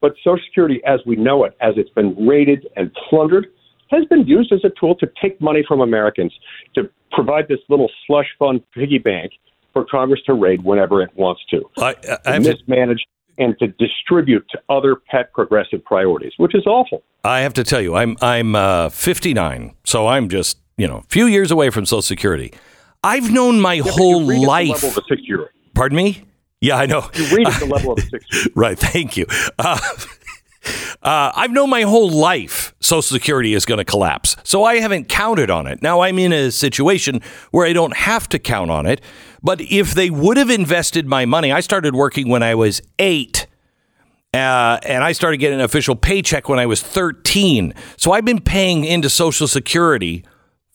But 0.00 0.14
Social 0.24 0.42
Security, 0.46 0.80
as 0.86 1.00
we 1.04 1.16
know 1.16 1.44
it, 1.44 1.56
as 1.60 1.74
it's 1.76 1.90
been 1.90 2.14
raided 2.26 2.66
and 2.76 2.90
plundered, 3.08 3.48
has 3.90 4.04
been 4.06 4.26
used 4.26 4.52
as 4.52 4.60
a 4.64 4.70
tool 4.80 4.94
to 4.96 5.08
take 5.20 5.40
money 5.40 5.64
from 5.66 5.80
Americans 5.80 6.32
to 6.74 6.88
provide 7.12 7.48
this 7.48 7.58
little 7.68 7.90
slush 8.06 8.28
fund 8.38 8.62
piggy 8.72 8.98
bank 8.98 9.32
for 9.72 9.84
Congress 9.84 10.20
to 10.26 10.34
raid 10.34 10.62
whenever 10.62 11.02
it 11.02 11.10
wants 11.14 11.42
to. 11.50 11.62
I, 11.78 11.96
I 12.24 12.38
to 12.38 12.40
mismanage 12.40 13.04
and 13.38 13.58
to 13.58 13.68
distribute 13.68 14.46
to 14.50 14.60
other 14.68 14.96
pet 14.96 15.32
progressive 15.32 15.84
priorities, 15.84 16.32
which 16.36 16.54
is 16.54 16.66
awful. 16.66 17.02
I 17.24 17.40
have 17.40 17.54
to 17.54 17.64
tell 17.64 17.80
you, 17.80 17.96
I'm 17.96 18.16
I'm 18.20 18.54
uh, 18.54 18.90
59, 18.90 19.74
so 19.84 20.06
I'm 20.06 20.28
just 20.28 20.58
you 20.76 20.86
know 20.86 20.98
a 20.98 21.02
few 21.08 21.26
years 21.26 21.50
away 21.50 21.70
from 21.70 21.84
Social 21.86 22.02
Security. 22.02 22.52
I've 23.02 23.30
known 23.30 23.60
my 23.60 23.74
yeah, 23.74 23.82
whole 23.86 24.22
life. 24.22 24.82
level 24.82 24.90
of 24.90 24.98
a 24.98 25.02
six 25.08 25.22
year. 25.26 25.50
Pardon 25.74 25.96
me? 25.96 26.24
Yeah, 26.60 26.76
I 26.76 26.86
know. 26.86 27.08
You 27.14 27.36
read 27.36 27.48
at 27.48 27.60
the 27.60 27.66
level 27.72 27.92
of 27.92 27.98
a 27.98 28.02
six 28.02 28.24
year. 28.32 28.44
right. 28.54 28.78
Thank 28.78 29.16
you. 29.16 29.26
Uh, 29.58 29.78
uh, 31.02 31.32
I've 31.34 31.50
known 31.50 31.70
my 31.70 31.82
whole 31.82 32.10
life 32.10 32.74
Social 32.80 33.02
Security 33.02 33.54
is 33.54 33.64
going 33.64 33.78
to 33.78 33.84
collapse. 33.84 34.36
So 34.44 34.64
I 34.64 34.76
haven't 34.76 35.08
counted 35.08 35.50
on 35.50 35.66
it. 35.66 35.80
Now 35.80 36.00
I'm 36.00 36.18
in 36.18 36.32
a 36.32 36.50
situation 36.50 37.22
where 37.50 37.66
I 37.66 37.72
don't 37.72 37.96
have 37.96 38.28
to 38.30 38.38
count 38.38 38.70
on 38.70 38.86
it. 38.86 39.00
But 39.42 39.62
if 39.62 39.94
they 39.94 40.10
would 40.10 40.36
have 40.36 40.50
invested 40.50 41.06
my 41.06 41.24
money, 41.24 41.50
I 41.50 41.60
started 41.60 41.94
working 41.94 42.28
when 42.28 42.42
I 42.42 42.54
was 42.54 42.82
eight. 42.98 43.46
Uh, 44.34 44.78
and 44.84 45.02
I 45.02 45.12
started 45.12 45.38
getting 45.38 45.58
an 45.58 45.64
official 45.64 45.96
paycheck 45.96 46.48
when 46.48 46.58
I 46.58 46.66
was 46.66 46.82
13. 46.82 47.74
So 47.96 48.12
I've 48.12 48.24
been 48.24 48.40
paying 48.40 48.84
into 48.84 49.08
Social 49.08 49.48
Security 49.48 50.24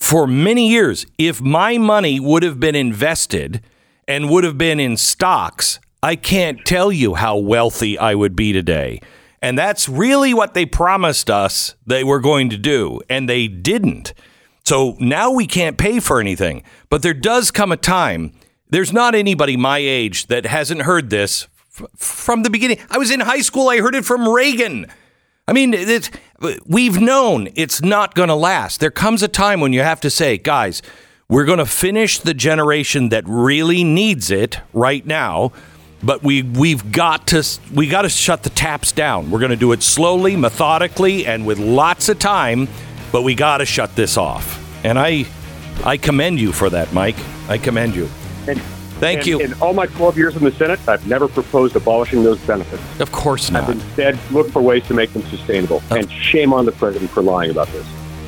for 0.06 0.28
many 0.28 0.70
years. 0.70 1.08
If 1.18 1.42
my 1.42 1.80
money 1.80 2.20
would 2.20 2.44
have 2.44 2.60
been 2.60 2.76
invested 2.76 3.62
and 4.08 4.30
would 4.30 4.44
have 4.44 4.58
been 4.58 4.80
in 4.80 4.98
stocks, 4.98 5.80
I 6.04 6.16
can't 6.16 6.64
tell 6.64 6.92
you 6.92 7.16
how 7.16 7.38
wealthy 7.38 7.98
I 7.98 8.14
would 8.14 8.36
be 8.36 8.54
today. 8.54 9.02
And 9.42 9.58
that's 9.58 9.90
really 9.90 10.32
what 10.32 10.54
they 10.54 10.68
promised 10.68 11.30
us 11.32 11.74
they 11.88 12.04
were 12.04 12.20
going 12.20 12.52
to 12.52 12.58
do, 12.58 13.02
and 13.10 13.28
they 13.28 13.48
didn't. 13.48 14.14
So 14.64 14.96
now 15.00 15.32
we 15.32 15.48
can't 15.48 15.78
pay 15.78 16.00
for 16.00 16.20
anything. 16.20 16.64
But 16.90 17.02
there 17.02 17.14
does 17.14 17.50
come 17.50 17.72
a 17.72 17.78
time, 17.78 18.34
there's 18.70 18.94
not 18.94 19.16
anybody 19.16 19.58
my 19.58 19.80
age 19.80 20.28
that 20.28 20.46
hasn't 20.46 20.84
heard 20.84 21.10
this 21.10 21.48
f- 21.80 21.88
from 21.96 22.44
the 22.44 22.50
beginning. 22.52 22.78
I 22.92 23.00
was 23.00 23.10
in 23.10 23.22
high 23.22 23.42
school, 23.42 23.70
I 23.70 23.80
heard 23.80 23.96
it 23.96 24.06
from 24.06 24.28
Reagan. 24.30 24.86
I 25.48 25.54
mean, 25.54 25.74
it's, 25.74 26.10
we've 26.66 27.00
known 27.00 27.50
it's 27.56 27.82
not 27.82 28.16
going 28.16 28.30
to 28.30 28.36
last. 28.36 28.80
There 28.80 28.92
comes 28.92 29.22
a 29.22 29.28
time 29.28 29.60
when 29.60 29.74
you 29.74 29.82
have 29.82 30.02
to 30.02 30.10
say, 30.10 30.38
guys, 30.38 30.82
we're 31.30 31.46
going 31.46 31.60
to 31.60 31.66
finish 31.66 32.20
the 32.20 32.34
generation 32.34 33.10
that 33.10 33.24
really 33.28 33.84
needs 33.84 34.32
it 34.32 34.60
right 34.74 35.06
now, 35.06 35.52
but 36.04 36.24
we 36.24 36.44
we've 36.44 36.92
got 36.92 37.28
to 37.28 37.44
we 37.74 37.88
got 37.88 38.04
to 38.04 38.10
shut 38.10 38.44
the 38.44 38.50
taps 38.52 38.92
down. 38.92 39.32
We're 39.32 39.40
going 39.40 39.52
to 39.52 39.58
do 39.58 39.72
it 39.72 39.82
slowly, 39.82 40.36
methodically, 40.36 41.26
and 41.26 41.46
with 41.46 41.58
lots 41.58 42.10
of 42.10 42.20
time, 42.20 42.68
but 43.12 43.24
we 43.24 43.34
got 43.34 43.58
to 43.58 43.66
shut 43.66 43.96
this 43.96 44.18
off. 44.18 44.62
And 44.86 45.00
I 45.00 45.26
I 45.84 45.98
commend 45.98 46.40
you 46.40 46.52
for 46.52 46.70
that, 46.70 46.94
Mike. 46.94 47.18
I 47.50 47.58
commend 47.58 47.96
you. 47.96 48.10
And, 48.96 49.02
Thank 49.02 49.18
and 49.20 49.28
you. 49.28 49.40
In 49.42 49.54
all 49.56 49.74
my 49.74 49.88
12 49.88 50.18
years 50.18 50.36
in 50.38 50.44
the 50.44 50.52
Senate, 50.52 50.80
I've 50.88 51.06
never 51.06 51.28
proposed 51.28 51.76
abolishing 51.76 52.24
those 52.24 52.40
benefits. 52.40 52.82
Of 53.02 53.12
course 53.12 53.52
not. 53.52 53.64
I've 53.64 53.72
instead 53.72 54.18
looked 54.32 54.52
for 54.52 54.62
ways 54.62 54.88
to 54.88 54.94
make 54.94 55.12
them 55.12 55.24
sustainable. 55.24 55.84
And 55.92 56.10
shame 56.10 56.54
on 56.54 56.66
the 56.66 56.72
president 56.72 57.12
for 57.12 57.22
lying 57.22 57.52
about 57.52 57.68
this. 57.68 57.86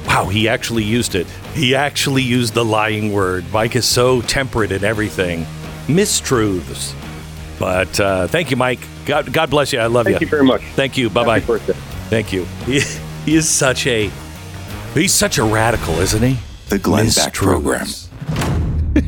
Wow, 0.08 0.26
he 0.26 0.50
actually 0.50 0.84
used 0.84 1.16
it. 1.16 1.26
He 1.54 1.74
actually 1.74 2.24
used 2.24 2.54
the 2.54 2.66
lying 2.66 3.14
word. 3.14 3.46
Mike 3.54 3.76
is 3.76 3.86
so 3.86 4.22
temperate 4.22 4.72
in 4.72 4.84
everything. 4.84 5.46
Mistruths. 5.88 6.94
But 7.60 8.00
uh, 8.00 8.28
thank 8.28 8.52
you, 8.52 8.58
Mike. 8.58 8.80
God, 9.06 9.32
God 9.32 9.50
bless 9.50 9.72
you. 9.72 9.80
I 9.80 9.88
love 9.88 10.08
you. 10.08 10.14
Thank 10.14 10.22
you 10.22 10.28
very 10.28 10.44
much. 10.44 10.62
Thank 10.76 10.98
you. 10.98 11.10
Bye 11.10 11.26
bye. 11.26 11.40
Thank 11.40 12.34
you. 12.34 12.46
He, 12.66 12.82
he 13.26 13.36
is 13.36 13.50
such 13.50 13.86
a 13.88 14.10
he's 14.94 15.14
such 15.14 15.38
a 15.38 15.44
radical, 15.44 15.96
isn't 15.96 16.22
he? 16.22 16.38
The 16.70 16.80
Glenn 16.80 17.08
Beck 17.08 17.34
Mistruths. 17.34 17.34
Program. 17.34 17.88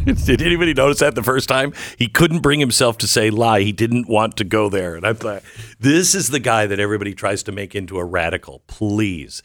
Did 0.25 0.41
anybody 0.41 0.73
notice 0.73 0.99
that 0.99 1.15
the 1.15 1.23
first 1.23 1.47
time? 1.47 1.73
He 1.97 2.07
couldn't 2.07 2.39
bring 2.39 2.59
himself 2.59 2.97
to 2.99 3.07
say 3.07 3.29
lie. 3.29 3.61
He 3.61 3.71
didn't 3.71 4.07
want 4.09 4.37
to 4.37 4.43
go 4.43 4.69
there. 4.69 4.95
And 4.95 5.05
I 5.05 5.13
thought, 5.13 5.43
this 5.79 6.15
is 6.15 6.29
the 6.29 6.39
guy 6.39 6.65
that 6.65 6.79
everybody 6.79 7.13
tries 7.13 7.43
to 7.43 7.51
make 7.51 7.75
into 7.75 7.99
a 7.99 8.05
radical. 8.05 8.61
Please. 8.67 9.43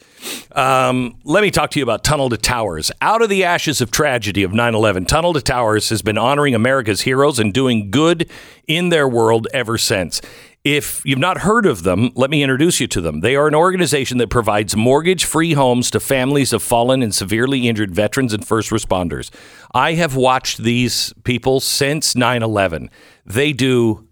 Um, 0.52 1.16
let 1.24 1.42
me 1.42 1.50
talk 1.50 1.70
to 1.72 1.78
you 1.78 1.82
about 1.82 2.02
Tunnel 2.02 2.30
to 2.30 2.36
Towers. 2.36 2.90
Out 3.00 3.20
of 3.20 3.28
the 3.28 3.44
ashes 3.44 3.80
of 3.80 3.90
tragedy 3.90 4.42
of 4.42 4.52
9 4.52 4.74
11, 4.74 5.04
Tunnel 5.04 5.34
to 5.34 5.42
Towers 5.42 5.90
has 5.90 6.02
been 6.02 6.18
honoring 6.18 6.54
America's 6.54 7.02
heroes 7.02 7.38
and 7.38 7.52
doing 7.52 7.90
good 7.90 8.30
in 8.66 8.88
their 8.88 9.06
world 9.06 9.46
ever 9.52 9.76
since. 9.76 10.22
If 10.64 11.02
you've 11.04 11.18
not 11.18 11.42
heard 11.42 11.66
of 11.66 11.82
them, 11.82 12.10
let 12.14 12.30
me 12.30 12.42
introduce 12.42 12.80
you 12.80 12.86
to 12.86 13.02
them. 13.02 13.20
They 13.20 13.36
are 13.36 13.46
an 13.46 13.54
organization 13.54 14.16
that 14.16 14.30
provides 14.30 14.74
mortgage 14.74 15.26
free 15.26 15.52
homes 15.52 15.90
to 15.90 16.00
families 16.00 16.54
of 16.54 16.62
fallen 16.62 17.02
and 17.02 17.14
severely 17.14 17.68
injured 17.68 17.94
veterans 17.94 18.32
and 18.32 18.46
first 18.46 18.70
responders. 18.70 19.30
I 19.74 19.92
have 19.92 20.16
watched 20.16 20.62
these 20.62 21.12
people 21.22 21.60
since 21.60 22.16
9 22.16 22.42
11. 22.42 22.88
They 23.26 23.52
do 23.52 24.08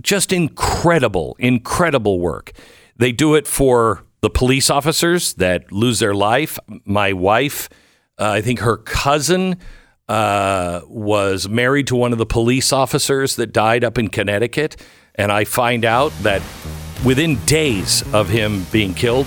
just 0.00 0.32
incredible, 0.32 1.34
incredible 1.40 2.20
work. 2.20 2.52
They 2.96 3.10
do 3.10 3.34
it 3.34 3.48
for 3.48 4.04
the 4.20 4.30
police 4.30 4.70
officers 4.70 5.34
that 5.34 5.72
lose 5.72 5.98
their 5.98 6.14
life. 6.14 6.56
My 6.84 7.14
wife, 7.14 7.68
uh, 8.16 8.30
I 8.30 8.42
think 8.42 8.60
her 8.60 8.76
cousin, 8.76 9.56
uh, 10.08 10.82
was 10.86 11.48
married 11.48 11.88
to 11.88 11.96
one 11.96 12.12
of 12.12 12.18
the 12.18 12.26
police 12.26 12.72
officers 12.72 13.34
that 13.36 13.52
died 13.52 13.82
up 13.82 13.98
in 13.98 14.06
Connecticut. 14.06 14.76
And 15.18 15.32
I 15.32 15.44
find 15.44 15.84
out 15.84 16.12
that 16.22 16.42
within 17.04 17.36
days 17.46 18.02
of 18.12 18.28
him 18.28 18.66
being 18.70 18.94
killed, 18.94 19.26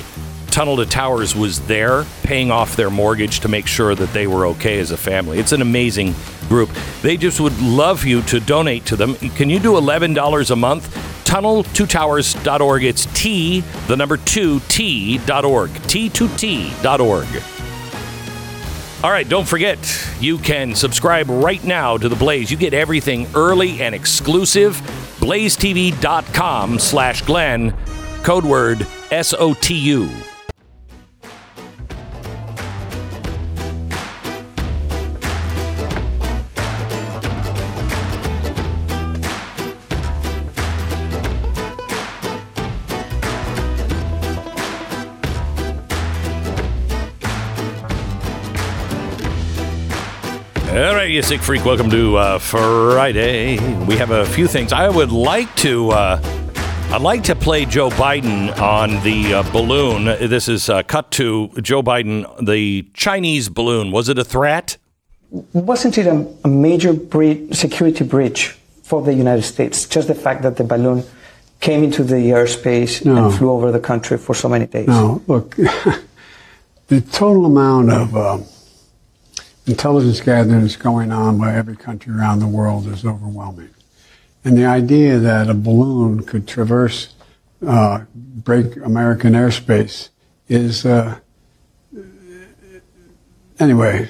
Tunnel 0.51 0.77
to 0.77 0.85
Towers 0.85 1.35
was 1.35 1.65
there 1.67 2.05
paying 2.23 2.51
off 2.51 2.75
their 2.75 2.89
mortgage 2.89 3.39
to 3.41 3.47
make 3.47 3.67
sure 3.67 3.95
that 3.95 4.11
they 4.13 4.27
were 4.27 4.47
okay 4.47 4.79
as 4.79 4.91
a 4.91 4.97
family. 4.97 5.39
It's 5.39 5.51
an 5.51 5.61
amazing 5.61 6.15
group. 6.47 6.69
They 7.01 7.17
just 7.17 7.39
would 7.39 7.59
love 7.61 8.03
you 8.05 8.21
to 8.23 8.39
donate 8.39 8.85
to 8.87 8.95
them. 8.95 9.15
Can 9.15 9.49
you 9.49 9.59
do 9.59 9.73
$11 9.73 10.51
a 10.51 10.55
month? 10.55 10.95
Tunnel2towers.org. 11.25 12.83
It's 12.83 13.05
T, 13.13 13.61
the 13.87 13.95
number 13.95 14.17
two, 14.17 14.59
T.org. 14.61 15.69
T2T.org. 15.69 17.43
All 19.01 19.11
right, 19.11 19.29
don't 19.29 19.47
forget, 19.47 19.77
you 20.19 20.39
can 20.39 20.75
subscribe 20.75 21.29
right 21.29 21.63
now 21.63 21.97
to 21.97 22.09
The 22.09 22.15
Blaze. 22.15 22.51
You 22.51 22.57
get 22.57 22.73
everything 22.73 23.27
early 23.33 23.81
and 23.81 23.95
exclusive. 23.95 24.81
BlazeTV.com 25.29 26.79
slash 26.79 27.21
Glenn, 27.21 27.71
code 28.23 28.43
word 28.43 28.87
S-O-T-U. 29.11 30.28
All 51.29 51.35
right, 51.35 51.41
sick 51.41 51.45
freak. 51.45 51.63
Welcome 51.63 51.91
to 51.91 52.17
uh, 52.17 52.39
Friday. 52.39 53.59
We 53.85 53.97
have 53.97 54.09
a 54.09 54.25
few 54.25 54.47
things. 54.47 54.73
I 54.73 54.89
would 54.89 55.11
like 55.11 55.55
to. 55.57 55.91
Uh, 55.91 56.19
I'd 56.91 57.03
like 57.03 57.21
to 57.25 57.35
play 57.35 57.65
Joe 57.65 57.91
Biden 57.91 58.59
on 58.59 59.03
the 59.03 59.35
uh, 59.35 59.43
balloon. 59.51 60.05
This 60.05 60.47
is 60.47 60.71
uh, 60.71 60.81
cut 60.81 61.11
to 61.11 61.49
Joe 61.61 61.83
Biden, 61.83 62.25
the 62.43 62.89
Chinese 62.95 63.47
balloon. 63.47 63.91
Was 63.91 64.09
it 64.09 64.17
a 64.17 64.23
threat? 64.23 64.77
Wasn't 65.29 65.99
it 65.99 66.07
a, 66.07 66.25
a 66.45 66.47
major 66.47 66.93
bre- 66.93 67.53
security 67.53 68.03
breach 68.03 68.57
for 68.81 69.03
the 69.03 69.13
United 69.13 69.43
States? 69.43 69.87
Just 69.87 70.07
the 70.07 70.15
fact 70.15 70.41
that 70.41 70.57
the 70.57 70.63
balloon 70.63 71.03
came 71.59 71.83
into 71.83 72.03
the 72.03 72.31
airspace 72.31 73.05
No. 73.05 73.27
and 73.27 73.37
flew 73.37 73.51
over 73.51 73.71
the 73.71 73.79
country 73.79 74.17
for 74.17 74.33
so 74.33 74.49
many 74.49 74.65
days. 74.65 74.87
No, 74.87 75.21
look, 75.27 75.55
the 76.87 77.01
total 77.11 77.45
amount 77.45 77.91
of 77.91 78.17
um, 78.17 78.45
intelligence 79.69 80.19
gathering 80.21 80.61
that's 80.61 80.75
going 80.75 81.11
on 81.11 81.37
by 81.37 81.53
every 81.55 81.75
country 81.75 82.13
around 82.13 82.39
the 82.39 82.47
world 82.47 82.87
is 82.87 83.05
overwhelming. 83.05 83.69
And 84.43 84.57
the 84.57 84.65
idea 84.65 85.19
that 85.19 85.49
a 85.49 85.53
balloon 85.53 86.23
could 86.23 86.47
traverse, 86.47 87.13
uh, 87.65 88.05
break 88.15 88.75
American 88.77 89.33
airspace 89.33 90.09
is, 90.47 90.85
uh, 90.85 91.19
anyway, 93.59 94.09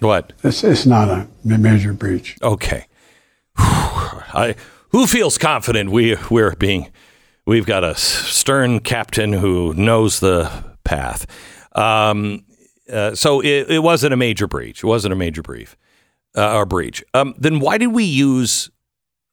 What? 0.00 0.32
it's, 0.42 0.64
it's 0.64 0.86
not 0.86 1.08
a 1.08 1.28
major 1.44 1.92
breach. 1.92 2.36
Okay. 2.42 2.86
I, 3.56 4.56
who 4.90 5.06
feels 5.06 5.38
confident 5.38 5.90
we 5.90 6.16
we're 6.30 6.54
being 6.56 6.90
we've 7.46 7.66
got 7.66 7.84
a 7.84 7.94
stern 7.94 8.80
captain 8.80 9.34
who 9.34 9.74
knows 9.74 10.20
the 10.20 10.50
path. 10.84 11.26
Um, 11.76 12.44
uh, 12.92 13.14
so 13.14 13.40
it, 13.40 13.70
it 13.70 13.82
wasn't 13.82 14.12
a 14.12 14.16
major 14.16 14.46
breach. 14.46 14.82
It 14.84 14.86
wasn't 14.86 15.12
a 15.12 15.16
major 15.16 15.42
brief 15.42 15.76
uh, 16.36 16.56
or 16.56 16.66
breach. 16.66 17.02
Um, 17.14 17.34
then 17.38 17.60
why 17.60 17.78
did 17.78 17.88
we 17.88 18.04
use 18.04 18.70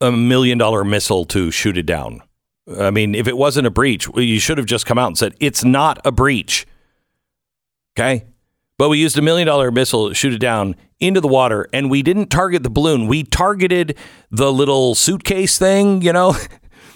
a 0.02 0.12
million 0.12 0.58
dollar 0.58 0.84
missile 0.84 1.26
to 1.26 1.52
shoot 1.52 1.78
it 1.78 1.86
down? 1.86 2.22
I 2.80 2.92
mean, 2.92 3.16
if 3.16 3.28
it 3.28 3.38
wasn't 3.38 3.68
a 3.68 3.72
breach, 3.72 4.08
well, 4.10 4.24
you 4.24 4.40
should 4.40 4.58
have 4.58 4.68
just 4.68 4.86
come 4.86 4.98
out 4.98 5.08
and 5.08 5.18
said 5.18 5.36
it's 5.40 5.64
not 5.64 6.00
a 6.06 6.12
breach. 6.12 6.68
Okay. 7.98 8.26
But 8.78 8.90
we 8.90 8.98
used 9.00 9.18
a 9.18 9.22
million 9.22 9.48
dollar 9.48 9.72
missile 9.72 10.10
to 10.10 10.16
shoot 10.16 10.34
it 10.34 10.40
down 10.40 10.76
into 11.00 11.20
the 11.20 11.28
water, 11.28 11.68
and 11.74 11.90
we 11.90 12.02
didn't 12.02 12.28
target 12.28 12.64
the 12.64 12.70
balloon. 12.70 13.08
We 13.08 13.24
targeted 13.24 13.98
the 14.32 14.54
little 14.54 14.96
suitcase 14.96 15.58
thing, 15.58 16.02
you 16.02 16.14
know. 16.14 16.36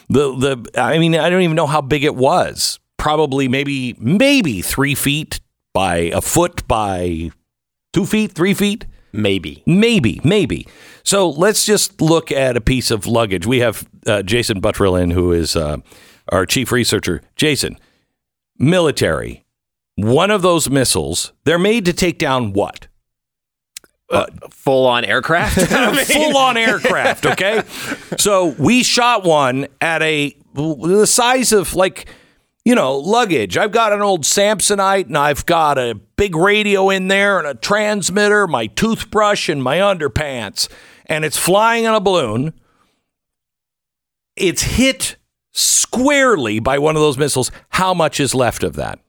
The 0.09 0.35
the 0.35 0.79
I 0.79 0.99
mean, 0.99 1.15
I 1.15 1.29
don't 1.29 1.41
even 1.41 1.55
know 1.55 1.65
how 1.65 1.79
big 1.81 2.03
it 2.03 2.13
was. 2.13 2.77
Probably 2.97 3.47
maybe 3.47 3.95
maybe 3.97 4.61
three 4.61 4.95
feet 4.95 5.39
by 5.73 5.95
a 5.95 6.21
foot 6.21 6.67
by 6.67 7.31
two 7.91 8.05
feet, 8.05 8.31
three 8.33 8.53
feet. 8.53 8.85
Maybe. 9.11 9.61
Maybe, 9.67 10.19
maybe. 10.23 10.67
So 11.03 11.29
let's 11.29 11.65
just 11.65 12.01
look 12.01 12.31
at 12.31 12.57
a 12.57 12.61
piece 12.61 12.89
of 12.89 13.05
luggage. 13.05 13.45
We 13.45 13.59
have 13.59 13.87
uh, 14.07 14.23
Jason 14.23 14.59
Buttrill 14.59 15.01
in, 15.01 15.11
who 15.11 15.31
is 15.31 15.55
uh, 15.55 15.77
our 16.31 16.45
chief 16.45 16.71
researcher. 16.71 17.21
Jason, 17.35 17.77
military. 18.57 19.45
One 19.95 20.31
of 20.31 20.41
those 20.41 20.69
missiles, 20.69 21.33
they're 21.43 21.59
made 21.59 21.85
to 21.85 21.93
take 21.93 22.17
down 22.17 22.53
what? 22.53 22.87
Uh, 24.09 24.25
full 24.49 24.85
on 24.87 25.05
aircraft? 25.05 25.59
Full 26.07 26.37
on 26.37 26.57
aircraft, 26.57 27.25
okay? 27.25 27.63
So 28.19 28.55
we 28.59 28.83
shot 28.83 29.23
one 29.23 29.67
at 29.81 30.03
a 30.03 30.35
the 30.53 31.07
size 31.07 31.51
of 31.51 31.73
like 31.73 32.07
you 32.65 32.75
know, 32.75 32.95
luggage. 32.97 33.57
I've 33.57 33.71
got 33.71 33.91
an 33.93 34.01
old 34.01 34.23
Samsonite 34.23 35.07
and 35.07 35.17
I've 35.17 35.45
got 35.45 35.77
a 35.77 35.95
big 36.15 36.35
radio 36.35 36.89
in 36.89 37.07
there 37.09 37.37
and 37.39 37.47
a 37.47 37.55
transmitter, 37.55 38.47
my 38.47 38.67
toothbrush 38.67 39.49
and 39.49 39.61
my 39.61 39.77
underpants, 39.77 40.69
and 41.07 41.25
it's 41.25 41.37
flying 41.37 41.85
on 41.85 41.95
a 41.95 41.99
balloon. 41.99 42.53
It's 44.35 44.61
hit 44.63 45.17
squarely 45.51 46.59
by 46.59 46.79
one 46.79 46.95
of 46.95 47.01
those 47.01 47.17
missiles, 47.17 47.51
how 47.69 47.93
much 47.93 48.19
is 48.19 48.33
left 48.33 48.63
of 48.63 48.75
that? 48.75 48.99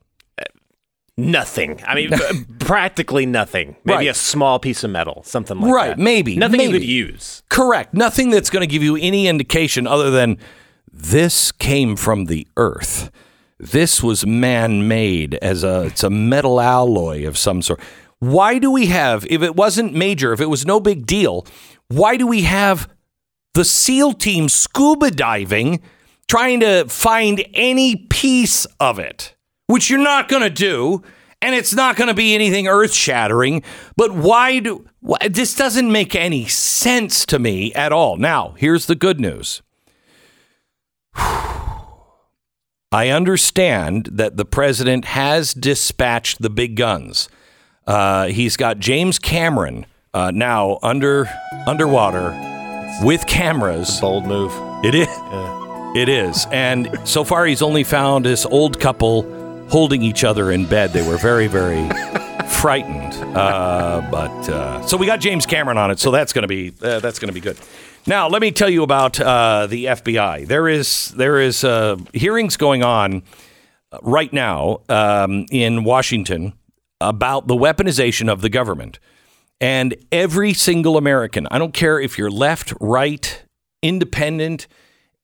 Nothing. 1.16 1.80
I 1.86 1.94
mean, 1.94 2.10
practically 2.58 3.24
nothing. 3.24 3.76
Maybe 3.84 3.96
Right. 3.98 4.08
a 4.08 4.14
small 4.14 4.58
piece 4.58 4.82
of 4.82 4.90
metal, 4.90 5.22
something 5.24 5.60
like 5.60 5.72
Right, 5.72 5.82
that. 5.84 5.88
Right, 5.90 5.98
maybe, 5.98 6.36
Nothing 6.36 6.60
you 6.60 6.66
maybe. 6.72 6.80
could 6.80 6.88
use. 6.88 7.42
Correct. 7.48 7.94
Nothing 7.94 8.30
that's 8.30 8.50
going 8.50 8.62
to 8.62 8.66
give 8.66 8.82
you 8.82 8.96
any 8.96 9.28
indication 9.28 9.86
other 9.86 10.10
than 10.10 10.38
this 10.92 11.52
came 11.52 11.94
from 11.94 12.24
the 12.24 12.46
earth. 12.56 13.10
This 13.64 14.02
was 14.02 14.26
man-made 14.26 15.36
as 15.36 15.64
a 15.64 15.84
it's 15.84 16.02
a 16.04 16.10
metal 16.10 16.60
alloy 16.60 17.26
of 17.26 17.38
some 17.38 17.62
sort. 17.62 17.80
Why 18.18 18.58
do 18.58 18.70
we 18.70 18.86
have 18.86 19.26
if 19.30 19.40
it 19.40 19.56
wasn't 19.56 19.94
major, 19.94 20.34
if 20.34 20.40
it 20.40 20.50
was 20.50 20.66
no 20.66 20.80
big 20.80 21.06
deal, 21.06 21.46
why 21.88 22.18
do 22.18 22.26
we 22.26 22.42
have 22.42 22.90
the 23.54 23.64
SEAL 23.64 24.14
team 24.14 24.50
scuba 24.50 25.10
diving 25.10 25.80
trying 26.28 26.60
to 26.60 26.84
find 26.88 27.42
any 27.54 27.96
piece 27.96 28.66
of 28.80 28.98
it, 28.98 29.34
which 29.66 29.88
you're 29.88 29.98
not 29.98 30.28
going 30.28 30.42
to 30.42 30.50
do, 30.50 31.02
and 31.40 31.54
it's 31.54 31.72
not 31.72 31.96
going 31.96 32.08
to 32.08 32.14
be 32.14 32.34
anything 32.34 32.68
earth-shattering. 32.68 33.62
But 33.96 34.12
why 34.12 34.58
do 34.58 34.86
this 35.28 35.54
doesn't 35.54 35.90
make 35.90 36.14
any 36.14 36.46
sense 36.46 37.24
to 37.26 37.38
me 37.38 37.72
at 37.72 37.92
all? 37.92 38.18
Now, 38.18 38.54
here's 38.58 38.86
the 38.86 38.94
good 38.94 39.20
news. 39.20 39.62
I 42.94 43.08
understand 43.08 44.10
that 44.12 44.36
the 44.36 44.44
president 44.44 45.04
has 45.04 45.52
dispatched 45.52 46.40
the 46.40 46.48
big 46.48 46.76
guns. 46.76 47.28
Uh, 47.88 48.28
he's 48.28 48.56
got 48.56 48.78
James 48.78 49.18
Cameron 49.18 49.86
uh, 50.14 50.30
now 50.32 50.78
under 50.80 51.28
underwater 51.66 52.30
with 53.02 53.26
cameras. 53.26 54.00
Bold 54.00 54.26
move. 54.26 54.52
It 54.84 54.94
is. 54.94 55.08
It 55.96 56.08
is. 56.08 56.46
And 56.52 56.96
so 57.02 57.24
far, 57.24 57.46
he's 57.46 57.62
only 57.62 57.82
found 57.82 58.24
this 58.24 58.46
old 58.46 58.78
couple 58.78 59.22
holding 59.70 60.02
each 60.02 60.22
other 60.22 60.52
in 60.52 60.64
bed. 60.64 60.92
They 60.92 61.04
were 61.04 61.18
very, 61.18 61.48
very 61.48 61.88
frightened. 62.48 63.12
Uh, 63.36 64.06
but 64.08 64.48
uh, 64.48 64.86
so 64.86 64.96
we 64.96 65.06
got 65.06 65.18
James 65.18 65.46
Cameron 65.46 65.78
on 65.78 65.90
it. 65.90 65.98
So 65.98 66.12
that's 66.12 66.32
going 66.32 66.42
to 66.42 66.48
be 66.48 66.72
uh, 66.80 67.00
that's 67.00 67.18
going 67.18 67.28
to 67.28 67.34
be 67.34 67.40
good. 67.40 67.58
Now, 68.06 68.28
let 68.28 68.42
me 68.42 68.52
tell 68.52 68.68
you 68.68 68.82
about 68.82 69.18
uh, 69.18 69.66
the 69.66 69.86
FBI. 69.86 70.46
There 70.46 70.68
is 70.68 71.08
there 71.16 71.40
is 71.40 71.64
uh, 71.64 71.96
hearings 72.12 72.58
going 72.58 72.82
on 72.82 73.22
right 74.02 74.30
now 74.30 74.82
um, 74.90 75.46
in 75.50 75.84
Washington 75.84 76.52
about 77.00 77.46
the 77.46 77.54
weaponization 77.54 78.30
of 78.30 78.42
the 78.42 78.50
government. 78.50 78.98
And 79.58 79.94
every 80.12 80.52
single 80.52 80.98
American, 80.98 81.48
I 81.50 81.58
don't 81.58 81.72
care 81.72 81.98
if 81.98 82.18
you're 82.18 82.30
left, 82.30 82.74
right, 82.78 83.42
independent, 83.82 84.66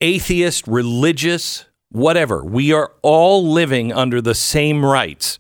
atheist, 0.01 0.67
religious, 0.67 1.67
whatever, 1.91 2.43
we 2.43 2.73
are 2.73 2.93
all 3.03 3.47
living 3.47 3.93
under 3.93 4.23
the 4.23 4.35
same 4.35 4.85
rights. 4.87 5.39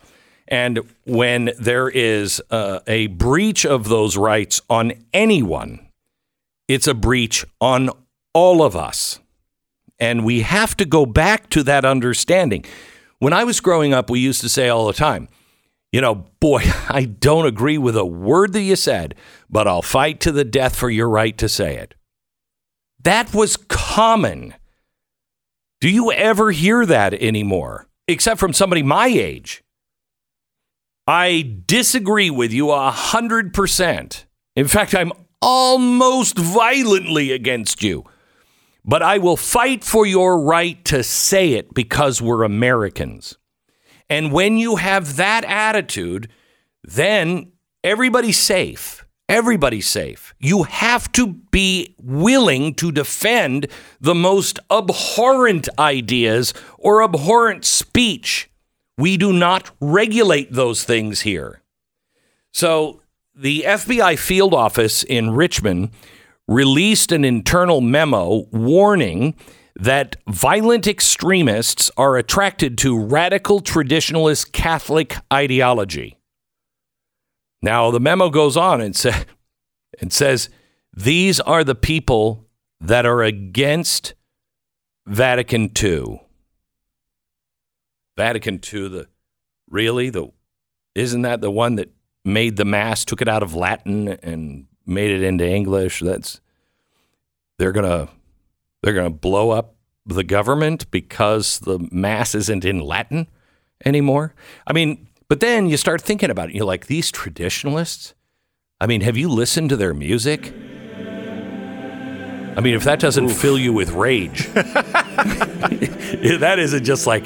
And 0.48 0.81
when 1.07 1.53
there 1.59 1.88
is 1.88 2.42
uh, 2.50 2.81
a 2.87 3.07
breach 3.07 3.64
of 3.64 3.88
those 3.88 4.18
rights 4.18 4.61
on 4.68 4.92
anyone, 5.14 5.89
it's 6.70 6.87
a 6.87 6.94
breach 6.94 7.44
on 7.61 7.90
all 8.33 8.62
of 8.62 8.76
us. 8.76 9.18
And 9.98 10.24
we 10.24 10.42
have 10.42 10.76
to 10.76 10.85
go 10.85 11.04
back 11.04 11.50
to 11.50 11.64
that 11.64 11.85
understanding. 11.85 12.64
When 13.18 13.33
I 13.33 13.42
was 13.42 13.61
growing 13.61 13.92
up, 13.92 14.09
we 14.09 14.20
used 14.20 14.40
to 14.42 14.48
say 14.48 14.68
all 14.68 14.87
the 14.87 14.92
time, 14.92 15.28
you 15.90 16.00
know, 16.00 16.26
boy, 16.38 16.62
I 16.88 17.06
don't 17.06 17.46
agree 17.46 17.76
with 17.76 17.96
a 17.96 18.06
word 18.06 18.52
that 18.52 18.62
you 18.62 18.76
said, 18.76 19.16
but 19.50 19.66
I'll 19.66 19.83
fight 19.83 20.20
to 20.20 20.30
the 20.30 20.44
death 20.44 20.76
for 20.76 20.88
your 20.88 21.09
right 21.09 21.37
to 21.38 21.48
say 21.48 21.76
it. 21.76 21.96
That 23.02 23.35
was 23.35 23.56
common. 23.56 24.54
Do 25.80 25.90
you 25.90 26.12
ever 26.12 26.52
hear 26.52 26.87
that 26.87 27.14
anymore? 27.14 27.88
Except 28.06 28.38
from 28.38 28.52
somebody 28.52 28.85
my 28.85 29.09
age. 29.09 29.64
I 31.04 31.56
disagree 31.66 32.30
with 32.30 32.52
you 32.52 32.70
a 32.70 32.92
hundred 32.92 33.52
percent. 33.52 34.26
In 34.54 34.68
fact, 34.68 34.94
I'm 34.94 35.12
almost 35.40 36.38
violently 36.38 37.33
against 37.33 37.83
you. 37.83 38.05
But 38.85 39.03
I 39.03 39.18
will 39.18 39.37
fight 39.37 39.85
for 39.85 40.07
your 40.07 40.40
right 40.40 40.83
to 40.87 41.03
say 41.03 41.53
it 41.53 41.74
because 41.74 42.22
we're 42.22 42.42
Americans. 42.42 43.37
And 44.09 44.33
when 44.33 44.59
you 44.59 44.76
have 44.76 45.16
that 45.16 45.44
attitude, 45.44 46.29
then 46.83 47.53
everybody's 47.85 48.38
safe. 48.38 49.05
Everybody's 49.29 49.88
safe. 49.88 50.35
You 50.40 50.64
have 50.64 51.12
to 51.12 51.29
be 51.29 51.94
willing 52.03 52.74
to 52.74 52.90
defend 52.90 53.68
the 54.00 54.14
most 54.14 54.59
abhorrent 54.68 55.68
ideas 55.79 56.53
or 56.79 57.05
abhorrent 57.05 57.64
speech. 57.64 58.50
We 58.98 59.16
do 59.16 59.33
not 59.33 59.70
regulate 59.81 60.53
those 60.53 60.83
things 60.83 61.20
here. 61.20 61.62
So, 62.50 63.03
the 63.35 63.64
FBI 63.66 64.19
field 64.19 64.55
office 64.55 65.03
in 65.03 65.31
Richmond 65.31 65.90
released 66.49 67.12
an 67.12 67.25
internal 67.25 67.81
memo 67.81 68.47
warning 68.51 69.35
that 69.77 70.16
violent 70.29 70.87
extremists 70.87 71.90
are 71.97 72.16
attracted 72.16 72.77
to 72.79 72.99
radical 72.99 73.61
traditionalist 73.61 74.53
Catholic 74.53 75.16
ideology. 75.33 76.19
Now, 77.62 77.90
the 77.90 78.01
memo 78.01 78.31
goes 78.31 78.57
on 78.57 78.81
and, 78.81 78.97
sa- 78.97 79.25
and 80.01 80.12
says 80.12 80.51
these 80.95 81.40
are 81.40 81.62
the 81.62 81.75
people 81.75 82.47
that 82.81 83.07
are 83.07 83.23
against 83.23 84.14
Vatican 85.07 85.71
II. 85.83 86.21
Vatican 88.16 88.55
II, 88.55 88.88
the 88.88 89.09
really 89.69 90.11
the 90.11 90.29
isn't 90.95 91.23
that 91.23 91.40
the 91.40 91.51
one 91.51 91.77
that 91.77 91.90
made 92.24 92.56
the 92.56 92.64
mass, 92.64 93.04
took 93.04 93.22
it 93.22 93.28
out 93.28 93.42
of 93.42 93.54
Latin 93.54 94.09
and 94.09 94.66
made 94.87 95.11
it 95.11 95.22
into 95.22 95.46
English? 95.46 96.00
That's 96.00 96.40
they're 97.59 97.72
gonna 97.72 98.09
they're 98.83 98.94
gonna 98.94 99.11
blow 99.11 99.50
up 99.50 99.74
the 100.06 100.24
government 100.24 100.90
because 100.90 101.61
the 101.61 101.78
mass 101.90 102.35
isn't 102.35 102.64
in 102.64 102.80
Latin 102.80 103.26
anymore. 103.85 104.35
I 104.66 104.72
mean, 104.72 105.09
but 105.28 105.40
then 105.40 105.68
you 105.68 105.76
start 105.76 106.02
thinking 106.02 106.30
about 106.30 106.50
it. 106.50 106.54
You're 106.54 106.64
like 106.64 106.87
these 106.87 107.11
traditionalists. 107.11 108.14
I 108.80 108.87
mean, 108.87 109.02
have 109.02 109.16
you 109.16 109.28
listened 109.28 109.70
to 109.70 109.76
their 109.76 109.94
music? 109.94 110.52
I 112.56 112.61
mean, 112.61 112.74
if 112.74 112.85
that 112.85 112.98
doesn't 112.98 113.28
fill 113.28 113.59
you 113.59 113.72
with 113.72 113.92
rage, 113.92 114.46
that 114.54 116.56
isn't 116.59 116.85
just 116.85 117.06
like, 117.06 117.24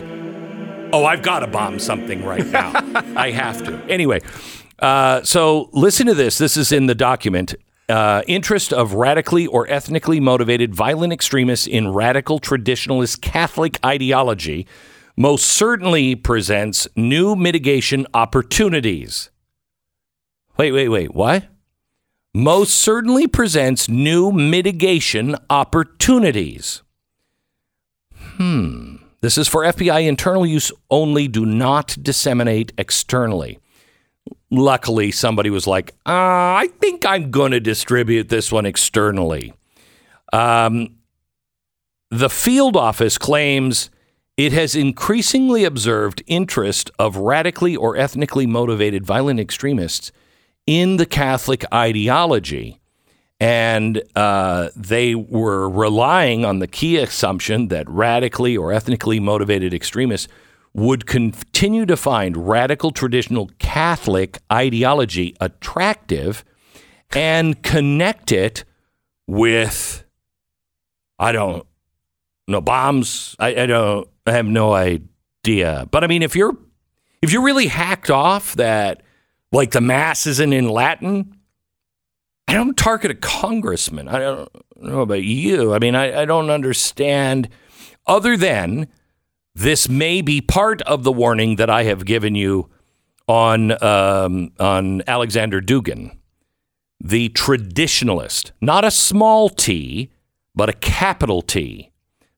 oh, 0.93 1.05
I've 1.05 1.23
got 1.23 1.41
to 1.41 1.47
bomb 1.47 1.79
something 1.79 2.25
right 2.25 2.47
now. 2.47 2.73
I 3.17 3.31
have 3.31 3.65
to. 3.65 3.83
Anyway, 3.89 4.21
uh, 4.79 5.23
so 5.23 5.71
listen 5.73 6.07
to 6.07 6.15
this. 6.15 6.39
This 6.39 6.57
is 6.57 6.73
in 6.73 6.87
the 6.87 6.95
document. 6.95 7.55
Uh, 7.89 8.23
interest 8.27 8.73
of 8.73 8.95
radically 8.95 9.47
or 9.47 9.69
ethnically 9.69 10.19
motivated 10.19 10.75
violent 10.75 11.13
extremists 11.13 11.67
in 11.67 11.93
radical 11.93 12.41
traditionalist 12.41 13.21
Catholic 13.21 13.79
ideology 13.85 14.67
most 15.17 15.45
certainly 15.45 16.15
presents 16.15 16.89
new 16.97 17.37
mitigation 17.37 18.07
opportunities. 18.15 19.31
Wait, 20.57 20.73
wait, 20.73 20.89
wait. 20.89 21.15
What? 21.15 21.47
Most 22.33 22.75
certainly 22.75 23.27
presents 23.27 23.89
new 23.89 24.33
mitigation 24.33 25.37
opportunities. 25.49 26.83
Hmm. 28.17 28.97
This 29.21 29.39
is 29.39 29.47
for 29.47 29.63
FBI 29.63 30.07
internal 30.07 30.45
use 30.45 30.73
only. 30.91 31.29
Do 31.29 31.47
not 31.47 31.97
disseminate 32.03 32.73
externally. 32.77 33.59
Luckily, 34.57 35.11
somebody 35.11 35.51
was 35.51 35.67
like, 35.67 35.93
uh, 36.07 36.55
I 36.57 36.71
think 36.81 37.05
I'm 37.05 37.31
going 37.31 37.53
to 37.53 37.61
distribute 37.61 38.29
this 38.29 38.53
one 38.53 38.67
externally. 38.67 39.53
Um, 40.33 40.97
the 42.11 42.31
field 42.31 42.77
office 42.77 43.19
claims 43.19 43.91
it 44.37 44.53
has 44.53 44.75
increasingly 44.75 45.65
observed 45.65 46.23
interest 46.27 46.91
of 46.99 47.17
radically 47.17 47.77
or 47.77 47.97
ethnically 47.97 48.47
motivated 48.47 49.07
violent 49.07 49.39
extremists 49.39 50.11
in 50.67 50.97
the 50.97 51.07
Catholic 51.07 51.65
ideology. 51.73 52.81
And 53.41 54.03
uh, 54.17 54.71
they 54.75 55.15
were 55.15 55.69
relying 55.69 56.45
on 56.45 56.61
the 56.61 56.67
key 56.67 56.97
assumption 56.97 57.69
that 57.69 57.89
radically 57.89 58.57
or 58.57 58.73
ethnically 58.73 59.21
motivated 59.21 59.75
extremists 59.75 60.29
would 60.75 61.07
continue 61.07 61.87
to 61.87 61.97
find 61.97 62.49
radical 62.49 62.91
traditional 62.91 63.49
Catholic 63.59 64.39
ideology 64.53 65.37
attractive 65.41 66.45
and 67.13 67.63
connect 67.63 68.33
it 68.33 68.65
with, 69.29 70.05
I 71.19 71.31
don't 71.31 71.65
know, 72.49 72.61
bombs. 72.61 73.37
I, 73.39 73.63
I 73.63 73.67
don't, 73.67 74.09
I 74.27 74.33
have 74.33 74.47
no 74.47 74.75
idea. 74.75 75.87
But 75.91 76.03
I 76.03 76.09
mean, 76.09 76.23
if 76.23 76.35
you're, 76.35 76.57
if 77.23 77.33
you're 77.33 77.45
really 77.45 77.69
hacked 77.69 78.11
off 78.11 78.57
that, 78.57 79.03
like 79.53 79.71
the 79.71 79.81
mass 79.81 80.27
isn't 80.27 80.53
in 80.53 80.69
Latin, 80.69 81.39
I 82.49 82.55
don't 82.55 82.77
target 82.77 83.13
a 83.13 83.15
congressman. 83.15 84.09
I 84.09 84.19
don't 84.19 84.49
know 84.77 85.01
about 85.01 85.23
you. 85.23 85.73
I 85.73 85.79
mean, 85.79 85.95
I, 85.95 86.23
I 86.23 86.25
don't 86.25 86.51
understand 86.51 87.49
other 88.07 88.37
than 88.37 88.89
this 89.55 89.89
may 89.89 90.21
be 90.21 90.41
part 90.41 90.83
of 90.83 91.05
the 91.05 91.13
warning 91.13 91.57
that 91.57 91.71
I 91.71 91.85
have 91.85 92.05
given 92.05 92.35
you 92.35 92.71
on 93.27 93.83
um, 93.83 94.53
on 94.59 95.03
Alexander 95.07 95.61
Dugin, 95.61 96.17
the 97.01 97.29
traditionalist, 97.31 98.51
not 98.61 98.85
a 98.85 98.91
small 98.91 99.49
t, 99.49 100.11
but 100.55 100.69
a 100.69 100.75
capital 100.75 101.43
T. 101.43 101.91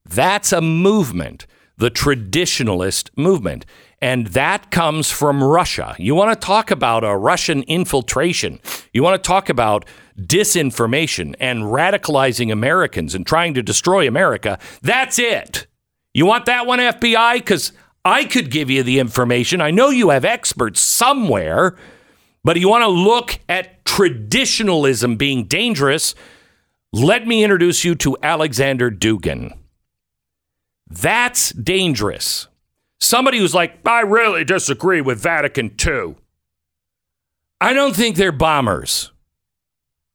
That's 0.05 0.53
a 0.53 0.61
movement, 0.61 1.47
the 1.77 1.91
traditionalist 1.91 3.11
movement. 3.17 3.67
And 4.01 4.29
that 4.29 4.71
comes 4.71 5.11
from 5.11 5.43
Russia. 5.43 5.97
You 5.99 6.15
want 6.15 6.39
to 6.39 6.47
talk 6.47 6.71
about 6.71 7.03
a 7.03 7.17
Russian 7.17 7.63
infiltration. 7.63 8.61
You 8.93 9.03
want 9.03 9.23
to 9.23 9.27
talk 9.27 9.49
about 9.49 9.87
disinformation 10.21 11.35
and 11.41 11.63
radicalizing 11.63 12.53
Americans 12.53 13.15
and 13.15 13.27
trying 13.27 13.55
to 13.55 13.63
destroy 13.63 14.07
America. 14.07 14.59
That's 14.83 15.19
it. 15.19 15.67
You 16.17 16.25
want 16.25 16.47
that 16.47 16.65
one, 16.65 16.79
FBI? 16.79 17.35
Because 17.35 17.73
I 18.03 18.25
could 18.25 18.51
give 18.51 18.71
you 18.71 18.83
the 18.83 19.01
information. 19.01 19.61
I 19.61 19.71
know 19.71 19.91
you 19.91 20.09
have 20.09 20.25
experts 20.25 20.81
somewhere, 20.81 21.77
but 22.43 22.59
you 22.59 22.71
want 22.71 22.85
to 22.85 22.89
look 22.89 23.39
at 23.51 23.85
traditionalism 23.85 25.17
being 25.17 25.45
dangerous. 25.45 26.15
Let 26.91 27.27
me 27.27 27.45
introduce 27.45 27.85
you 27.85 27.95
to 27.97 28.17
Alexander 28.23 28.91
Dugin. 28.91 29.59
That's 30.89 31.51
dangerous. 31.51 32.49
Somebody 32.99 33.37
who's 33.37 33.55
like, 33.55 33.87
I 33.87 34.01
really 34.01 34.43
disagree 34.43 35.03
with 35.03 35.21
Vatican 35.21 35.75
II. 35.87 36.15
I 37.61 37.75
don't 37.75 37.95
think 37.95 38.17
they're 38.17 38.33
bombers. 38.33 39.13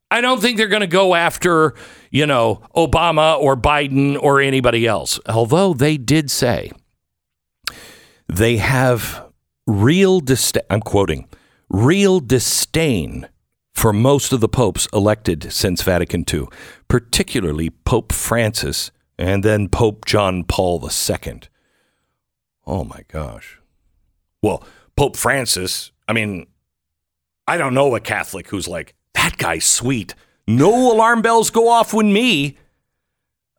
I 0.09 0.21
don't 0.21 0.41
think 0.41 0.57
they're 0.57 0.67
going 0.67 0.81
to 0.81 0.87
go 0.87 1.13
after, 1.13 1.75
you 2.11 2.27
know, 2.27 2.61
Obama 2.75 3.39
or 3.39 3.57
Biden 3.57 4.21
or 4.21 4.39
anybody 4.39 4.85
else. 4.85 5.19
Although 5.27 5.73
they 5.73 5.97
did 5.97 6.29
say 6.29 6.71
they 8.27 8.57
have 8.57 9.25
real 9.65 10.19
disdain, 10.19 10.63
I'm 10.69 10.81
quoting, 10.81 11.27
real 11.69 12.19
disdain 12.19 13.27
for 13.73 13.93
most 13.93 14.33
of 14.33 14.41
the 14.41 14.49
popes 14.49 14.87
elected 14.93 15.51
since 15.51 15.81
Vatican 15.81 16.25
II, 16.31 16.47
particularly 16.87 17.69
Pope 17.69 18.11
Francis 18.11 18.91
and 19.17 19.43
then 19.43 19.69
Pope 19.69 20.05
John 20.05 20.43
Paul 20.43 20.87
II. 20.87 21.41
Oh 22.67 22.83
my 22.83 23.03
gosh. 23.07 23.59
Well, 24.41 24.63
Pope 24.95 25.15
Francis, 25.15 25.91
I 26.07 26.13
mean, 26.13 26.47
I 27.47 27.57
don't 27.57 27.73
know 27.73 27.95
a 27.95 27.99
Catholic 27.99 28.49
who's 28.49 28.67
like, 28.67 28.95
that 29.13 29.37
guy's 29.37 29.65
sweet. 29.65 30.13
No 30.57 30.93
alarm 30.93 31.21
bells 31.21 31.49
go 31.49 31.69
off 31.69 31.93
when 31.93 32.13
me. 32.13 32.57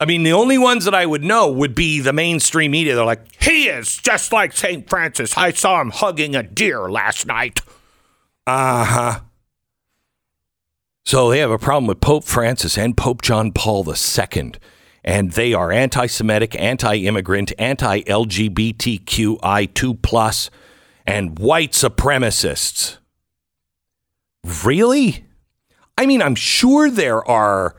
I 0.00 0.04
mean, 0.04 0.24
the 0.24 0.32
only 0.32 0.58
ones 0.58 0.84
that 0.84 0.94
I 0.94 1.06
would 1.06 1.22
know 1.22 1.50
would 1.50 1.74
be 1.74 2.00
the 2.00 2.12
mainstream 2.12 2.72
media. 2.72 2.96
They're 2.96 3.04
like, 3.04 3.42
he 3.42 3.68
is 3.68 3.98
just 3.98 4.32
like 4.32 4.52
St. 4.52 4.88
Francis. 4.88 5.36
I 5.36 5.52
saw 5.52 5.80
him 5.80 5.90
hugging 5.90 6.34
a 6.34 6.42
deer 6.42 6.90
last 6.90 7.26
night. 7.26 7.60
Uh 8.46 8.84
huh. 8.84 9.20
So 11.04 11.30
they 11.30 11.38
have 11.38 11.50
a 11.50 11.58
problem 11.58 11.86
with 11.86 12.00
Pope 12.00 12.24
Francis 12.24 12.76
and 12.76 12.96
Pope 12.96 13.22
John 13.22 13.52
Paul 13.52 13.86
II 13.88 14.52
and 15.04 15.32
they 15.32 15.52
are 15.52 15.72
anti-Semitic, 15.72 16.54
anti-immigrant, 16.58 17.52
anti-LGBTQI2+, 17.58 20.50
and 21.06 21.38
white 21.38 21.72
supremacists. 21.72 22.96
Really? 24.64 25.24
I 25.96 26.06
mean, 26.06 26.22
I'm 26.22 26.34
sure 26.34 26.90
there 26.90 27.26
are 27.28 27.76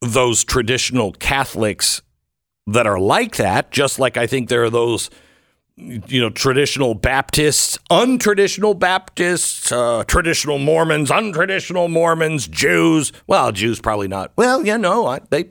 those 0.00 0.44
traditional 0.44 1.12
Catholics 1.12 2.02
that 2.66 2.86
are 2.86 2.98
like 2.98 3.36
that, 3.36 3.70
just 3.70 3.98
like 3.98 4.16
I 4.16 4.26
think 4.26 4.48
there 4.48 4.64
are 4.64 4.70
those 4.70 5.10
you 5.76 6.20
know, 6.20 6.30
traditional 6.30 6.94
Baptists, 6.94 7.78
untraditional 7.90 8.78
Baptists, 8.78 9.70
uh, 9.70 10.04
traditional 10.04 10.58
Mormons, 10.58 11.10
untraditional 11.10 11.90
Mormons, 11.90 12.48
Jews. 12.48 13.12
Well, 13.26 13.52
Jews 13.52 13.80
probably 13.80 14.08
not. 14.08 14.32
Well, 14.36 14.64
yeah, 14.64 14.78
no, 14.78 15.18
they 15.30 15.50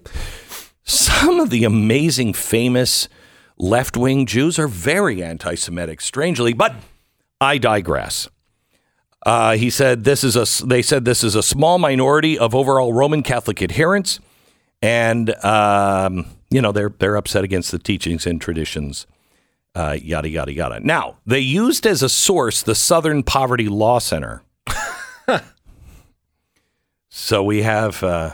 some 0.84 1.40
of 1.40 1.50
the 1.50 1.64
amazing, 1.64 2.34
famous 2.34 3.08
left 3.58 3.98
wing 3.98 4.26
Jews 4.26 4.58
are 4.58 4.68
very 4.68 5.24
anti 5.24 5.56
Semitic, 5.56 6.02
strangely, 6.02 6.54
but 6.54 6.76
I 7.40 7.58
digress. 7.58 8.28
Uh, 9.26 9.58
he 9.58 9.70
said 9.70 10.04
this 10.04 10.24
is 10.24 10.36
a. 10.36 10.66
They 10.66 10.82
said 10.84 11.04
this 11.04 11.24
is 11.24 11.36
a 11.36 11.42
small 11.42 11.80
minority 11.80 12.38
of 12.38 12.54
overall 12.54 12.94
Roman 12.94 13.24
Catholic 13.24 13.62
adherents, 13.62 14.20
and 14.84 15.34
um, 15.44 16.28
you 16.52 16.62
know 16.62 16.72
they're 16.72 16.94
they're 17.00 17.16
upset 17.16 17.44
against 17.44 17.72
the 17.72 17.80
teachings 17.80 18.28
and 18.28 18.40
traditions, 18.40 19.08
uh, 19.74 19.98
yada 20.00 20.30
yada 20.30 20.54
yada. 20.54 20.80
Now 20.80 21.18
they 21.26 21.40
used 21.40 21.88
as 21.88 22.04
a 22.04 22.10
source 22.10 22.62
the 22.62 22.76
Southern 22.76 23.24
Poverty 23.24 23.68
Law 23.68 23.98
Center. 23.98 24.44
so 27.10 27.44
we 27.44 27.64
have 27.64 28.04
uh, 28.04 28.34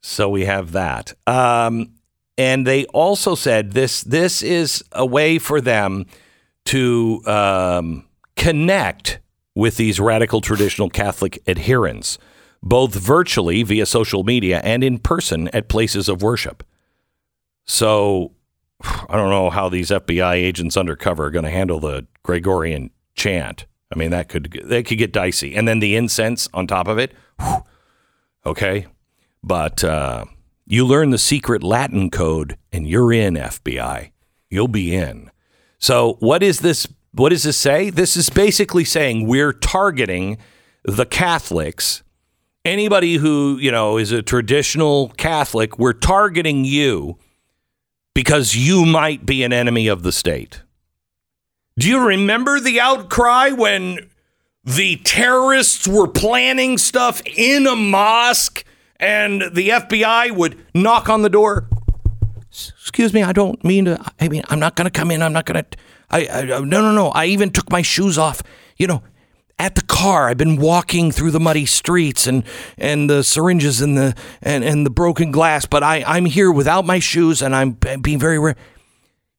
so 0.00 0.28
we 0.28 0.44
have 0.44 0.72
that. 0.72 1.12
Um, 1.26 1.94
and 2.38 2.66
they 2.66 2.84
also 2.86 3.34
said 3.34 3.72
this 3.72 4.02
this 4.02 4.42
is 4.42 4.84
a 4.92 5.04
way 5.04 5.38
for 5.38 5.60
them 5.60 6.06
to 6.66 7.20
um, 7.26 8.04
connect 8.36 9.18
with 9.54 9.76
these 9.76 10.00
radical 10.00 10.40
traditional 10.40 10.88
Catholic 10.88 11.42
adherents, 11.46 12.18
both 12.62 12.94
virtually 12.94 13.62
via 13.62 13.86
social 13.86 14.24
media 14.24 14.60
and 14.64 14.82
in 14.82 14.98
person 14.98 15.48
at 15.48 15.68
places 15.68 16.08
of 16.08 16.22
worship. 16.22 16.62
So 17.64 18.32
I 18.82 19.16
don't 19.16 19.30
know 19.30 19.50
how 19.50 19.68
these 19.68 19.90
FBI 19.90 20.34
agents 20.34 20.76
undercover 20.76 21.26
are 21.26 21.30
going 21.30 21.44
to 21.44 21.50
handle 21.50 21.80
the 21.80 22.06
Gregorian 22.22 22.90
chant. 23.14 23.66
I 23.92 23.98
mean, 23.98 24.10
that 24.10 24.28
could 24.28 24.60
they 24.64 24.82
could 24.82 24.98
get 24.98 25.12
dicey, 25.12 25.54
and 25.54 25.68
then 25.68 25.80
the 25.80 25.96
incense 25.96 26.48
on 26.54 26.66
top 26.66 26.88
of 26.88 26.98
it. 26.98 27.12
Whew, 27.38 27.62
okay, 28.46 28.86
but 29.42 29.84
uh, 29.84 30.24
you 30.66 30.86
learn 30.86 31.10
the 31.10 31.18
secret 31.18 31.62
Latin 31.62 32.10
code 32.10 32.56
and 32.72 32.88
you're 32.88 33.12
in 33.12 33.34
FBI. 33.34 34.12
You'll 34.48 34.68
be 34.68 34.94
in. 34.94 35.30
So 35.78 36.16
what 36.20 36.42
is 36.42 36.60
this? 36.60 36.86
What 37.14 37.30
does 37.30 37.42
this 37.42 37.56
say? 37.56 37.90
This 37.90 38.16
is 38.16 38.30
basically 38.30 38.84
saying 38.84 39.26
we're 39.26 39.52
targeting 39.52 40.38
the 40.84 41.06
Catholics. 41.06 42.02
Anybody 42.64 43.16
who, 43.16 43.58
you 43.60 43.70
know, 43.70 43.98
is 43.98 44.12
a 44.12 44.22
traditional 44.22 45.10
Catholic, 45.10 45.78
we're 45.78 45.92
targeting 45.92 46.64
you 46.64 47.18
because 48.14 48.54
you 48.54 48.86
might 48.86 49.26
be 49.26 49.42
an 49.42 49.52
enemy 49.52 49.88
of 49.88 50.02
the 50.02 50.12
state. 50.12 50.62
Do 51.78 51.88
you 51.88 52.06
remember 52.06 52.60
the 52.60 52.80
outcry 52.80 53.50
when 53.50 54.10
the 54.64 54.96
terrorists 54.96 55.88
were 55.88 56.06
planning 56.06 56.78
stuff 56.78 57.20
in 57.26 57.66
a 57.66 57.74
mosque 57.74 58.64
and 59.00 59.42
the 59.52 59.70
FBI 59.70 60.30
would 60.34 60.64
knock 60.74 61.08
on 61.08 61.22
the 61.22 61.28
door. 61.28 61.68
Excuse 62.50 63.12
me, 63.12 63.22
I 63.22 63.32
don't 63.32 63.62
mean 63.64 63.86
to. 63.86 64.12
I 64.20 64.28
mean, 64.28 64.42
I'm 64.48 64.60
not 64.60 64.76
going 64.76 64.84
to 64.84 64.90
come 64.90 65.10
in. 65.10 65.22
I'm 65.22 65.32
not 65.32 65.46
going 65.46 65.64
to. 65.64 65.78
I, 66.12 66.28
I 66.28 66.42
no 66.44 66.64
no 66.64 66.92
no. 66.92 67.08
I 67.08 67.26
even 67.26 67.50
took 67.50 67.70
my 67.70 67.82
shoes 67.82 68.18
off. 68.18 68.42
You 68.76 68.86
know, 68.86 69.02
at 69.58 69.76
the 69.76 69.82
car. 69.82 70.28
I've 70.28 70.36
been 70.38 70.56
walking 70.56 71.12
through 71.12 71.30
the 71.30 71.40
muddy 71.40 71.66
streets 71.66 72.26
and 72.26 72.44
and 72.76 73.08
the 73.08 73.22
syringes 73.22 73.80
and 73.80 73.96
the 73.96 74.14
and, 74.42 74.64
and 74.64 74.84
the 74.84 74.90
broken 74.90 75.30
glass. 75.30 75.66
But 75.66 75.82
I 75.82 76.02
I'm 76.06 76.24
here 76.24 76.50
without 76.50 76.84
my 76.84 76.98
shoes 76.98 77.40
and 77.40 77.54
I'm 77.54 77.78
being 78.00 78.18
very. 78.18 78.38
rare. 78.38 78.56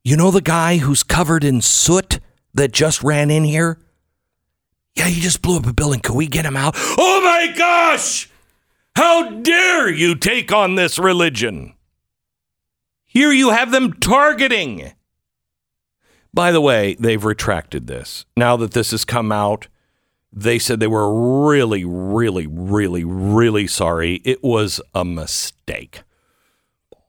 you 0.04 0.16
know 0.16 0.32
the 0.32 0.42
guy 0.42 0.78
who's 0.78 1.04
covered 1.04 1.44
in 1.44 1.62
soot 1.62 2.20
that 2.54 2.72
just 2.72 3.04
ran 3.04 3.30
in 3.30 3.44
here. 3.44 3.80
Yeah, 4.96 5.08
he 5.08 5.20
just 5.20 5.42
blew 5.42 5.58
up 5.58 5.66
a 5.66 5.74
building. 5.74 6.00
Can 6.00 6.16
we 6.16 6.28
get 6.28 6.46
him 6.46 6.56
out? 6.56 6.76
Oh 6.78 7.22
my 7.24 7.54
gosh! 7.58 8.30
How 8.96 9.30
dare 9.30 9.90
you 9.92 10.16
take 10.16 10.52
on 10.52 10.76
this 10.76 11.00
religion? 11.00 11.74
Here 13.06 13.32
you 13.32 13.50
have 13.50 13.72
them 13.72 13.94
targeting. 13.94 14.94
By 16.34 16.52
the 16.52 16.62
way, 16.62 16.96
they've 17.00 17.24
retracted 17.24 17.88
this. 17.88 18.26
Now 18.36 18.58
that 18.58 18.72
this 18.72 18.92
has 18.92 19.06
come 19.06 19.32
out, 19.32 19.68
they 20.32 20.58
said 20.58 20.80
they 20.80 20.88
were 20.88 21.46
really, 21.48 21.86
really, 21.86 22.48
really, 22.48 23.04
really 23.04 23.68
sorry. 23.68 24.16
It 24.26 24.44
was 24.44 24.82
a 24.96 25.06
mistake. 25.06 26.02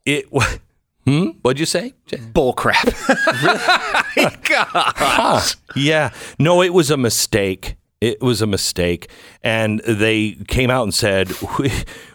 It 0.05 0.31
was. 0.33 0.59
Hmm? 1.07 1.29
What'd 1.43 1.61
you 1.61 1.67
say? 1.67 1.93
Bull 2.33 2.55
crap. 2.55 2.85
God. 4.17 4.67
Huh. 4.75 5.41
Yeah. 5.77 6.11
No, 6.39 6.63
it 6.63 6.73
was 6.73 6.91
a 6.91 6.97
mistake. 6.97 7.77
It 8.01 8.21
was 8.23 8.41
a 8.41 8.47
mistake. 8.47 9.11
And 9.43 9.81
they 9.81 10.33
came 10.49 10.71
out 10.71 10.85
and 10.85 10.95
said, 10.95 11.31
we, 11.59 11.73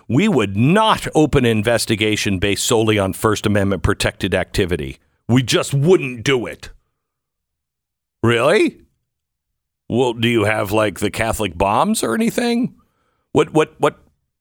we 0.08 0.28
would 0.28 0.58
not 0.58 1.08
open 1.14 1.46
an 1.46 1.52
investigation 1.58 2.40
based 2.40 2.66
solely 2.66 2.98
on 2.98 3.14
First 3.14 3.46
Amendment 3.46 3.84
protected 3.84 4.34
activity. 4.34 4.98
We 5.28 5.44
just 5.44 5.74
wouldn't 5.74 6.24
do 6.24 6.48
it. 6.48 6.70
Really? 8.24 8.82
Well, 9.88 10.14
do 10.14 10.28
you 10.28 10.44
have 10.44 10.72
like 10.72 11.00
the 11.00 11.12
Catholic 11.12 11.58
bombs 11.58 12.04
or 12.04 12.14
anything? 12.14 12.76
What, 13.32 13.54
what, 13.54 13.76
what, 13.80 14.00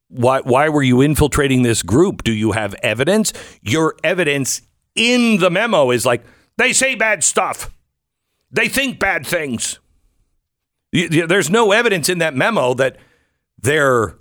why, 0.09 0.41
why 0.41 0.69
were 0.69 0.83
you 0.83 1.01
infiltrating 1.01 1.63
this 1.63 1.83
group? 1.83 2.23
Do 2.23 2.33
you 2.33 2.53
have 2.53 2.75
evidence? 2.83 3.33
Your 3.63 3.95
evidence 4.03 4.63
in 4.95 5.39
the 5.39 5.51
memo 5.51 5.91
is 5.91 6.05
like, 6.05 6.25
they 6.57 6.73
say 6.73 6.95
bad 6.95 7.23
stuff. 7.23 7.71
They 8.51 8.69
think 8.69 8.99
bad 8.99 9.27
things. 9.27 9.79
There's 10.93 11.51
no 11.51 11.73
evidence 11.73 12.09
in 12.09 12.19
that 12.19 12.35
memo 12.35 12.75
that 12.75 12.97
they're 13.61 14.19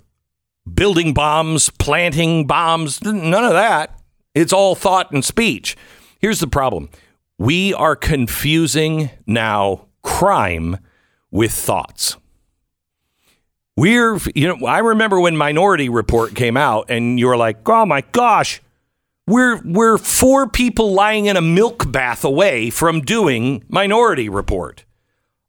building 0.72 1.14
bombs, 1.14 1.70
planting 1.70 2.46
bombs, 2.46 3.02
none 3.02 3.44
of 3.44 3.52
that. 3.52 3.98
It's 4.34 4.52
all 4.52 4.74
thought 4.74 5.10
and 5.10 5.24
speech. 5.24 5.76
Here's 6.20 6.40
the 6.40 6.46
problem 6.46 6.90
we 7.38 7.74
are 7.74 7.96
confusing 7.96 9.10
now 9.26 9.86
crime 10.02 10.78
with 11.30 11.52
thoughts. 11.52 12.16
We're, 13.76 14.18
you 14.34 14.48
know, 14.48 14.66
I 14.66 14.78
remember 14.78 15.20
when 15.20 15.36
Minority 15.36 15.88
Report 15.88 16.34
came 16.34 16.56
out 16.56 16.86
and 16.88 17.20
you 17.20 17.28
were 17.28 17.36
like, 17.36 17.68
oh 17.68 17.86
my 17.86 18.00
gosh, 18.12 18.60
we're, 19.28 19.60
we're 19.64 19.98
four 19.98 20.48
people 20.48 20.94
lying 20.94 21.26
in 21.26 21.36
a 21.36 21.40
milk 21.40 21.92
bath 21.92 22.24
away 22.24 22.70
from 22.70 23.02
doing 23.02 23.62
Minority 23.68 24.28
Report. 24.28 24.84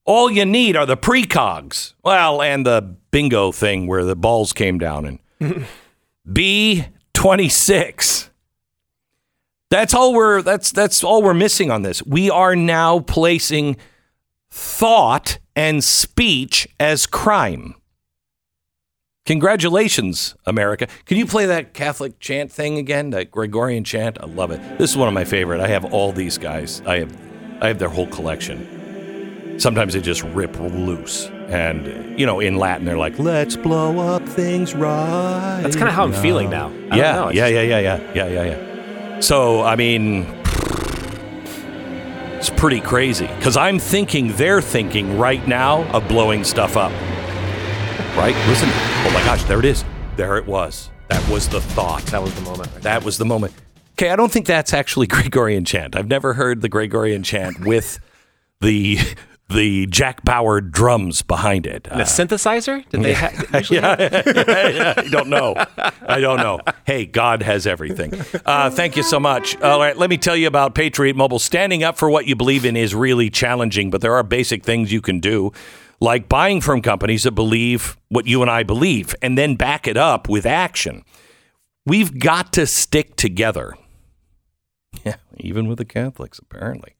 All 0.05 0.29
you 0.29 0.45
need 0.45 0.75
are 0.75 0.85
the 0.85 0.97
precogs. 0.97 1.93
Well, 2.03 2.41
and 2.41 2.65
the 2.65 2.95
bingo 3.11 3.51
thing 3.51 3.87
where 3.87 4.03
the 4.03 4.15
balls 4.15 4.53
came 4.53 4.77
down 4.77 5.19
and 5.39 5.39
B26. 6.27 8.28
That's 9.69 9.93
all 9.93 10.13
we're 10.13 10.41
that's 10.41 10.71
that's 10.71 11.03
all 11.03 11.21
we're 11.21 11.33
missing 11.35 11.69
on 11.69 11.83
this. 11.83 12.03
We 12.03 12.29
are 12.29 12.55
now 12.55 12.99
placing 12.99 13.77
thought 14.49 15.37
and 15.55 15.83
speech 15.83 16.67
as 16.79 17.05
crime. 17.05 17.75
Congratulations, 19.25 20.35
America. 20.47 20.87
Can 21.05 21.17
you 21.17 21.25
play 21.27 21.45
that 21.45 21.75
Catholic 21.75 22.19
chant 22.19 22.51
thing 22.51 22.79
again? 22.79 23.11
That 23.11 23.29
Gregorian 23.29 23.83
chant? 23.83 24.17
I 24.19 24.25
love 24.25 24.49
it. 24.49 24.59
This 24.79 24.89
is 24.89 24.97
one 24.97 25.07
of 25.07 25.13
my 25.13 25.23
favorite. 25.23 25.61
I 25.61 25.67
have 25.67 25.85
all 25.93 26.11
these 26.11 26.39
guys. 26.39 26.81
I 26.87 26.99
have 26.99 27.15
I 27.61 27.67
have 27.67 27.77
their 27.77 27.89
whole 27.89 28.07
collection. 28.07 29.59
Sometimes 29.59 29.93
they 29.93 30.01
just 30.01 30.23
rip 30.23 30.57
loose. 30.59 31.27
And 31.49 32.19
you 32.19 32.25
know, 32.25 32.39
in 32.39 32.55
Latin 32.57 32.85
they're 32.85 32.97
like, 32.97 33.19
let's 33.19 33.55
blow 33.55 33.99
up 33.99 34.27
things 34.27 34.73
right. 34.73 35.59
That's 35.61 35.75
kind 35.75 35.89
of 35.89 35.93
how 35.93 36.05
I'm 36.05 36.13
feeling 36.13 36.49
now. 36.49 36.69
I 36.69 36.71
don't 36.71 36.97
Yeah, 36.97 37.11
know, 37.13 37.29
yeah, 37.29 37.47
yeah, 37.47 37.61
yeah, 37.61 37.79
yeah, 37.79 38.13
yeah, 38.15 38.27
yeah, 38.27 38.43
yeah. 38.45 38.68
So, 39.21 39.61
I 39.61 39.75
mean, 39.75 40.25
it's 42.37 42.49
pretty 42.49 42.79
crazy 42.79 43.27
because 43.27 43.57
I'm 43.57 43.77
thinking 43.79 44.33
they're 44.37 44.61
thinking 44.61 45.17
right 45.17 45.45
now 45.47 45.83
of 45.91 46.07
blowing 46.07 46.43
stuff 46.43 46.77
up. 46.77 46.91
Right? 48.17 48.35
Listen. 48.47 48.69
Oh 48.71 49.11
my 49.13 49.23
gosh, 49.23 49.43
there 49.43 49.59
it 49.59 49.65
is. 49.65 49.83
There 50.15 50.37
it 50.37 50.45
was. 50.45 50.89
That 51.09 51.27
was 51.29 51.49
the 51.49 51.61
thought. 51.61 52.03
That 52.07 52.21
was 52.21 52.33
the 52.35 52.41
moment. 52.41 52.71
right 52.71 52.81
That 52.81 53.03
was 53.03 53.17
the 53.17 53.25
moment. 53.25 53.53
Okay, 53.93 54.09
I 54.09 54.15
don't 54.15 54.31
think 54.31 54.45
that's 54.45 54.73
actually 54.73 55.07
Gregorian 55.07 55.65
chant. 55.65 55.95
I've 55.95 56.07
never 56.07 56.33
heard 56.33 56.61
the 56.61 56.69
Gregorian 56.69 57.23
chant 57.23 57.59
with 57.65 57.99
the 58.61 58.99
the 59.49 59.87
Jack 59.87 60.23
Bauer 60.23 60.61
drums 60.61 61.21
behind 61.21 61.65
it. 61.65 61.87
And 61.89 62.01
a 62.01 62.03
synthesizer? 62.05 62.87
Did 62.89 63.01
they 63.03 63.13
have? 63.15 63.33
I 63.53 65.07
don't 65.09 65.29
know. 65.29 65.55
I 66.07 66.19
don't 66.19 66.37
know. 66.37 66.59
Hey, 66.85 67.05
God 67.05 67.41
has 67.43 67.65
everything. 67.67 68.13
Uh, 68.45 68.69
thank 68.69 68.95
you 68.95 69.03
so 69.03 69.19
much. 69.19 69.59
All 69.61 69.79
right, 69.79 69.97
let 69.97 70.09
me 70.09 70.17
tell 70.17 70.35
you 70.35 70.47
about 70.47 70.75
Patriot 70.75 71.15
Mobile. 71.15 71.39
Standing 71.39 71.83
up 71.83 71.97
for 71.97 72.09
what 72.09 72.27
you 72.27 72.35
believe 72.35 72.63
in 72.65 72.75
is 72.77 72.93
really 72.93 73.29
challenging, 73.29 73.89
but 73.89 74.01
there 74.01 74.13
are 74.15 74.23
basic 74.23 74.63
things 74.63 74.91
you 74.91 75.01
can 75.01 75.19
do, 75.19 75.51
like 75.99 76.29
buying 76.29 76.61
from 76.61 76.81
companies 76.81 77.23
that 77.23 77.31
believe 77.31 77.97
what 78.09 78.27
you 78.27 78.41
and 78.41 78.51
I 78.51 78.63
believe 78.63 79.15
and 79.21 79.37
then 79.37 79.55
back 79.55 79.87
it 79.87 79.97
up 79.97 80.29
with 80.29 80.45
action. 80.45 81.03
We've 81.85 82.19
got 82.19 82.53
to 82.53 82.65
stick 82.67 83.15
together. 83.15 83.73
Yeah, 85.05 85.15
even 85.37 85.67
with 85.67 85.77
the 85.77 85.85
Catholics, 85.85 86.39
apparently. 86.39 86.95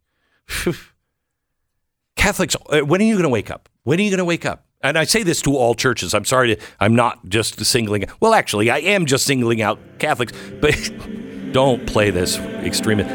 Catholics, 2.19 2.53
uh, 2.69 2.81
when 2.81 2.99
are 2.99 3.05
you 3.05 3.13
going 3.13 3.23
to 3.23 3.29
wake 3.29 3.49
up? 3.49 3.69
When 3.83 3.97
are 3.97 4.01
you 4.01 4.09
going 4.09 4.17
to 4.17 4.25
wake 4.25 4.45
up? 4.45 4.65
And 4.81 4.97
I 4.97 5.05
say 5.05 5.23
this 5.23 5.41
to 5.43 5.55
all 5.55 5.73
churches. 5.73 6.13
I'm 6.13 6.25
sorry 6.25 6.55
to, 6.55 6.61
I'm 6.77 6.93
not 6.93 7.29
just 7.29 7.63
singling, 7.63 8.03
well, 8.19 8.33
actually, 8.33 8.69
I 8.69 8.79
am 8.79 9.05
just 9.05 9.25
singling 9.25 9.61
out 9.61 9.79
Catholics, 9.99 10.33
but 10.59 10.75
don't 11.53 11.87
play 11.87 12.09
this 12.09 12.37
extremist. 12.37 13.09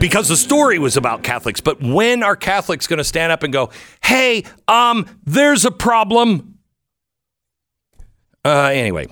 Because 0.00 0.26
the 0.26 0.36
story 0.36 0.80
was 0.80 0.96
about 0.96 1.22
Catholics, 1.22 1.60
but 1.60 1.80
when 1.80 2.24
are 2.24 2.34
Catholics 2.34 2.88
going 2.88 2.98
to 2.98 3.04
stand 3.04 3.30
up 3.30 3.44
and 3.44 3.52
go, 3.52 3.70
hey, 4.02 4.42
um, 4.66 5.06
there's 5.24 5.64
a 5.64 5.70
problem? 5.70 6.58
Uh, 8.44 8.70
anyway, 8.72 9.06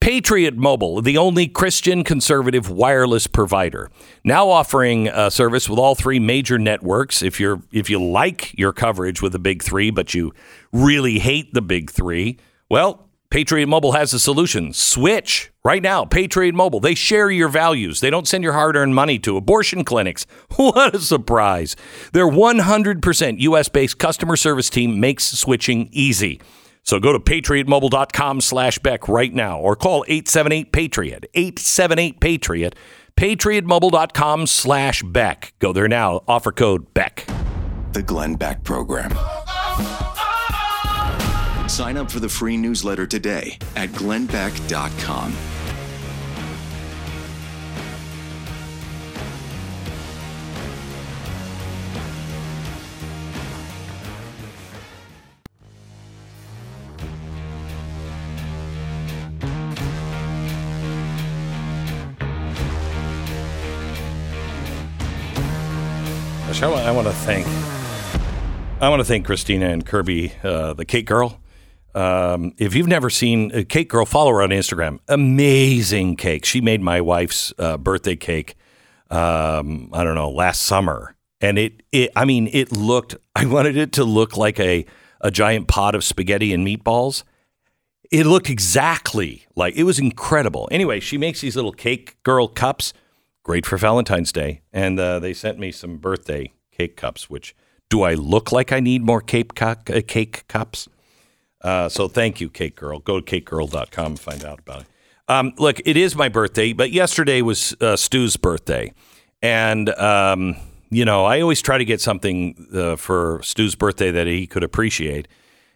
Patriot 0.00 0.56
Mobile, 0.56 1.02
the 1.02 1.18
only 1.18 1.46
Christian 1.46 2.04
conservative 2.04 2.70
wireless 2.70 3.26
provider, 3.26 3.90
now 4.24 4.48
offering 4.48 5.08
a 5.08 5.30
service 5.30 5.68
with 5.68 5.78
all 5.78 5.94
three 5.94 6.18
major 6.18 6.58
networks. 6.58 7.22
If 7.22 7.38
you're 7.38 7.60
if 7.70 7.90
you 7.90 8.02
like 8.02 8.58
your 8.58 8.72
coverage 8.72 9.20
with 9.20 9.32
the 9.32 9.38
big 9.38 9.62
three, 9.62 9.90
but 9.90 10.14
you 10.14 10.32
really 10.72 11.18
hate 11.18 11.52
the 11.52 11.60
big 11.60 11.90
three, 11.90 12.38
well, 12.70 13.10
Patriot 13.28 13.66
Mobile 13.66 13.92
has 13.92 14.14
a 14.14 14.18
solution. 14.18 14.72
Switch 14.72 15.52
right 15.64 15.82
now. 15.82 16.06
Patriot 16.06 16.54
Mobile. 16.54 16.80
They 16.80 16.94
share 16.94 17.30
your 17.30 17.50
values. 17.50 18.00
They 18.00 18.10
don't 18.10 18.26
send 18.26 18.42
your 18.42 18.54
hard-earned 18.54 18.94
money 18.94 19.18
to 19.20 19.36
abortion 19.36 19.84
clinics. 19.84 20.26
What 20.56 20.94
a 20.94 20.98
surprise! 20.98 21.76
Their 22.14 22.26
100% 22.26 23.38
U.S.-based 23.38 23.98
customer 23.98 24.36
service 24.36 24.70
team 24.70 24.98
makes 24.98 25.24
switching 25.24 25.90
easy. 25.92 26.40
So 26.82 26.98
go 26.98 27.12
to 27.12 27.20
patriotmobile.com 27.20 28.40
slash 28.40 28.78
Beck 28.78 29.08
right 29.08 29.32
now 29.32 29.60
or 29.60 29.76
call 29.76 30.04
878-PATRIOT, 30.08 31.24
878-PATRIOT, 31.34 32.74
patriotmobile.com 33.16 34.46
slash 34.46 35.02
Beck. 35.02 35.54
Go 35.58 35.72
there 35.72 35.88
now. 35.88 36.22
Offer 36.26 36.52
code 36.52 36.92
BECK. 36.94 37.26
The 37.92 38.02
Glenn 38.02 38.34
Beck 38.36 38.64
Program. 38.64 39.10
Sign 41.68 41.96
up 41.96 42.10
for 42.10 42.18
the 42.18 42.28
free 42.28 42.56
newsletter 42.56 43.06
today 43.06 43.58
at 43.76 43.90
glennbeck.com. 43.90 45.32
Gosh, 66.60 66.86
I 66.86 66.90
want, 66.90 67.06
to 67.06 67.14
thank 67.14 67.46
I 68.82 68.90
want 68.90 69.00
to 69.00 69.04
thank 69.04 69.24
Christina 69.24 69.70
and 69.70 69.86
Kirby, 69.86 70.34
uh, 70.44 70.74
the 70.74 70.84
Cake 70.84 71.06
Girl. 71.06 71.40
Um, 71.94 72.52
if 72.58 72.74
you've 72.74 72.86
never 72.86 73.08
seen 73.08 73.50
a 73.54 73.64
Cake 73.64 73.88
Girl, 73.88 74.04
follow 74.04 74.30
her 74.32 74.42
on 74.42 74.50
Instagram. 74.50 74.98
Amazing 75.08 76.16
cake. 76.16 76.44
She 76.44 76.60
made 76.60 76.82
my 76.82 77.00
wife's 77.00 77.54
uh, 77.58 77.78
birthday 77.78 78.14
cake. 78.14 78.56
Um, 79.08 79.88
I 79.94 80.04
don't 80.04 80.14
know 80.14 80.30
last 80.30 80.60
summer, 80.60 81.16
and 81.40 81.58
it, 81.58 81.82
it. 81.92 82.10
I 82.14 82.26
mean, 82.26 82.50
it 82.52 82.72
looked. 82.72 83.16
I 83.34 83.46
wanted 83.46 83.78
it 83.78 83.92
to 83.92 84.04
look 84.04 84.36
like 84.36 84.60
a 84.60 84.84
a 85.22 85.30
giant 85.30 85.66
pot 85.66 85.94
of 85.94 86.04
spaghetti 86.04 86.52
and 86.52 86.66
meatballs. 86.66 87.22
It 88.10 88.26
looked 88.26 88.50
exactly 88.50 89.46
like 89.56 89.76
it 89.76 89.84
was 89.84 89.98
incredible. 89.98 90.68
Anyway, 90.70 91.00
she 91.00 91.16
makes 91.16 91.40
these 91.40 91.56
little 91.56 91.72
cake 91.72 92.22
girl 92.22 92.48
cups, 92.48 92.92
great 93.42 93.66
for 93.66 93.76
Valentine's 93.76 94.32
Day, 94.32 94.62
and 94.72 94.98
uh, 94.98 95.18
they 95.18 95.32
sent 95.32 95.58
me 95.58 95.72
some 95.72 95.98
birthday 95.98 96.52
cake 96.72 96.96
cups. 96.96 97.28
Which 97.28 97.54
do 97.88 98.02
I 98.02 98.14
look 98.14 98.52
like 98.52 98.72
I 98.72 98.80
need 98.80 99.02
more 99.02 99.20
cake 99.20 99.54
cu- 99.54 99.64
uh, 99.64 100.00
cake 100.06 100.46
cups? 100.48 100.88
Uh, 101.60 101.88
so 101.88 102.08
thank 102.08 102.40
you, 102.40 102.48
Cake 102.48 102.76
Girl. 102.76 103.00
Go 103.00 103.20
to 103.20 103.40
cakegirl.com 103.40 104.06
and 104.06 104.20
find 104.20 104.44
out 104.44 104.60
about 104.60 104.82
it. 104.82 104.86
Um, 105.28 105.52
look, 105.58 105.78
it 105.84 105.96
is 105.96 106.16
my 106.16 106.28
birthday, 106.28 106.72
but 106.72 106.90
yesterday 106.90 107.42
was 107.42 107.76
uh, 107.80 107.96
Stu's 107.96 108.36
birthday, 108.36 108.92
and 109.42 109.88
um, 109.90 110.56
you 110.90 111.04
know 111.04 111.24
I 111.24 111.40
always 111.40 111.62
try 111.62 111.78
to 111.78 111.84
get 111.84 112.00
something 112.00 112.66
uh, 112.74 112.96
for 112.96 113.40
Stu's 113.42 113.74
birthday 113.74 114.10
that 114.10 114.26
he 114.26 114.46
could 114.46 114.64
appreciate. 114.64 115.28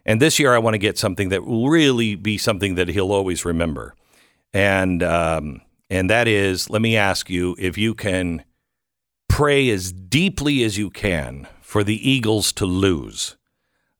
And 0.06 0.20
this 0.20 0.38
year, 0.38 0.54
I 0.54 0.58
want 0.58 0.74
to 0.74 0.78
get 0.78 0.98
something 0.98 1.30
that 1.30 1.44
will 1.44 1.68
really 1.68 2.14
be 2.14 2.36
something 2.36 2.74
that 2.74 2.88
he'll 2.88 3.12
always 3.12 3.44
remember. 3.44 3.94
And 4.52 5.02
um, 5.02 5.62
and 5.94 6.10
that 6.10 6.26
is, 6.26 6.68
let 6.68 6.82
me 6.82 6.96
ask 6.96 7.30
you 7.30 7.54
if 7.56 7.78
you 7.78 7.94
can 7.94 8.44
pray 9.28 9.70
as 9.70 9.92
deeply 9.92 10.64
as 10.64 10.76
you 10.76 10.90
can 10.90 11.46
for 11.60 11.84
the 11.84 12.10
Eagles 12.10 12.52
to 12.54 12.66
lose, 12.66 13.36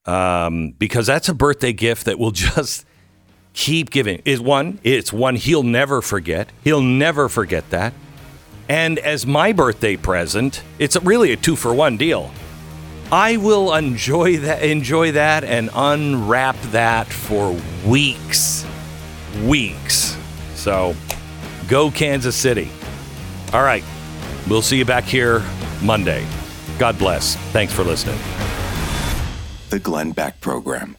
um, 0.05 0.71
because 0.71 1.07
that's 1.07 1.29
a 1.29 1.33
birthday 1.33 1.71
gift 1.71 2.05
that 2.05 2.19
will 2.19 2.31
just 2.51 2.85
keep 3.53 3.91
giving. 3.91 4.21
Is 4.25 4.41
one, 4.41 4.79
it's 4.83 5.13
one 5.13 5.35
he'll 5.35 5.63
never 5.63 6.01
forget. 6.01 6.51
He'll 6.65 6.81
never 6.81 7.29
forget 7.29 7.69
that. 7.69 7.93
And 8.67 8.99
as 8.99 9.25
my 9.25 9.53
birthday 9.53 9.95
present, 9.95 10.63
it's 10.79 11.01
really 11.01 11.31
a 11.31 11.37
two 11.37 11.55
for 11.55 11.73
one 11.73 11.95
deal. 11.95 12.29
I 13.09 13.37
will 13.37 13.73
enjoy 13.73 14.37
that, 14.39 14.63
enjoy 14.63 15.13
that, 15.13 15.45
and 15.45 15.69
unwrap 15.73 16.59
that 16.71 17.07
for 17.07 17.57
weeks, 17.85 18.65
weeks. 19.45 20.17
So, 20.55 20.95
go 21.67 21.91
Kansas 21.91 22.35
City. 22.35 22.69
All 23.53 23.63
right, 23.63 23.83
We'll 24.47 24.61
see 24.61 24.77
you 24.77 24.85
back 24.85 25.05
here 25.05 25.43
Monday. 25.81 26.25
God 26.77 26.99
bless. 26.99 27.35
Thanks 27.51 27.73
for 27.73 27.83
listening. 27.83 28.17
The 29.69 29.79
Glenn 29.79 30.11
Beck 30.11 30.39
Program. 30.39 30.95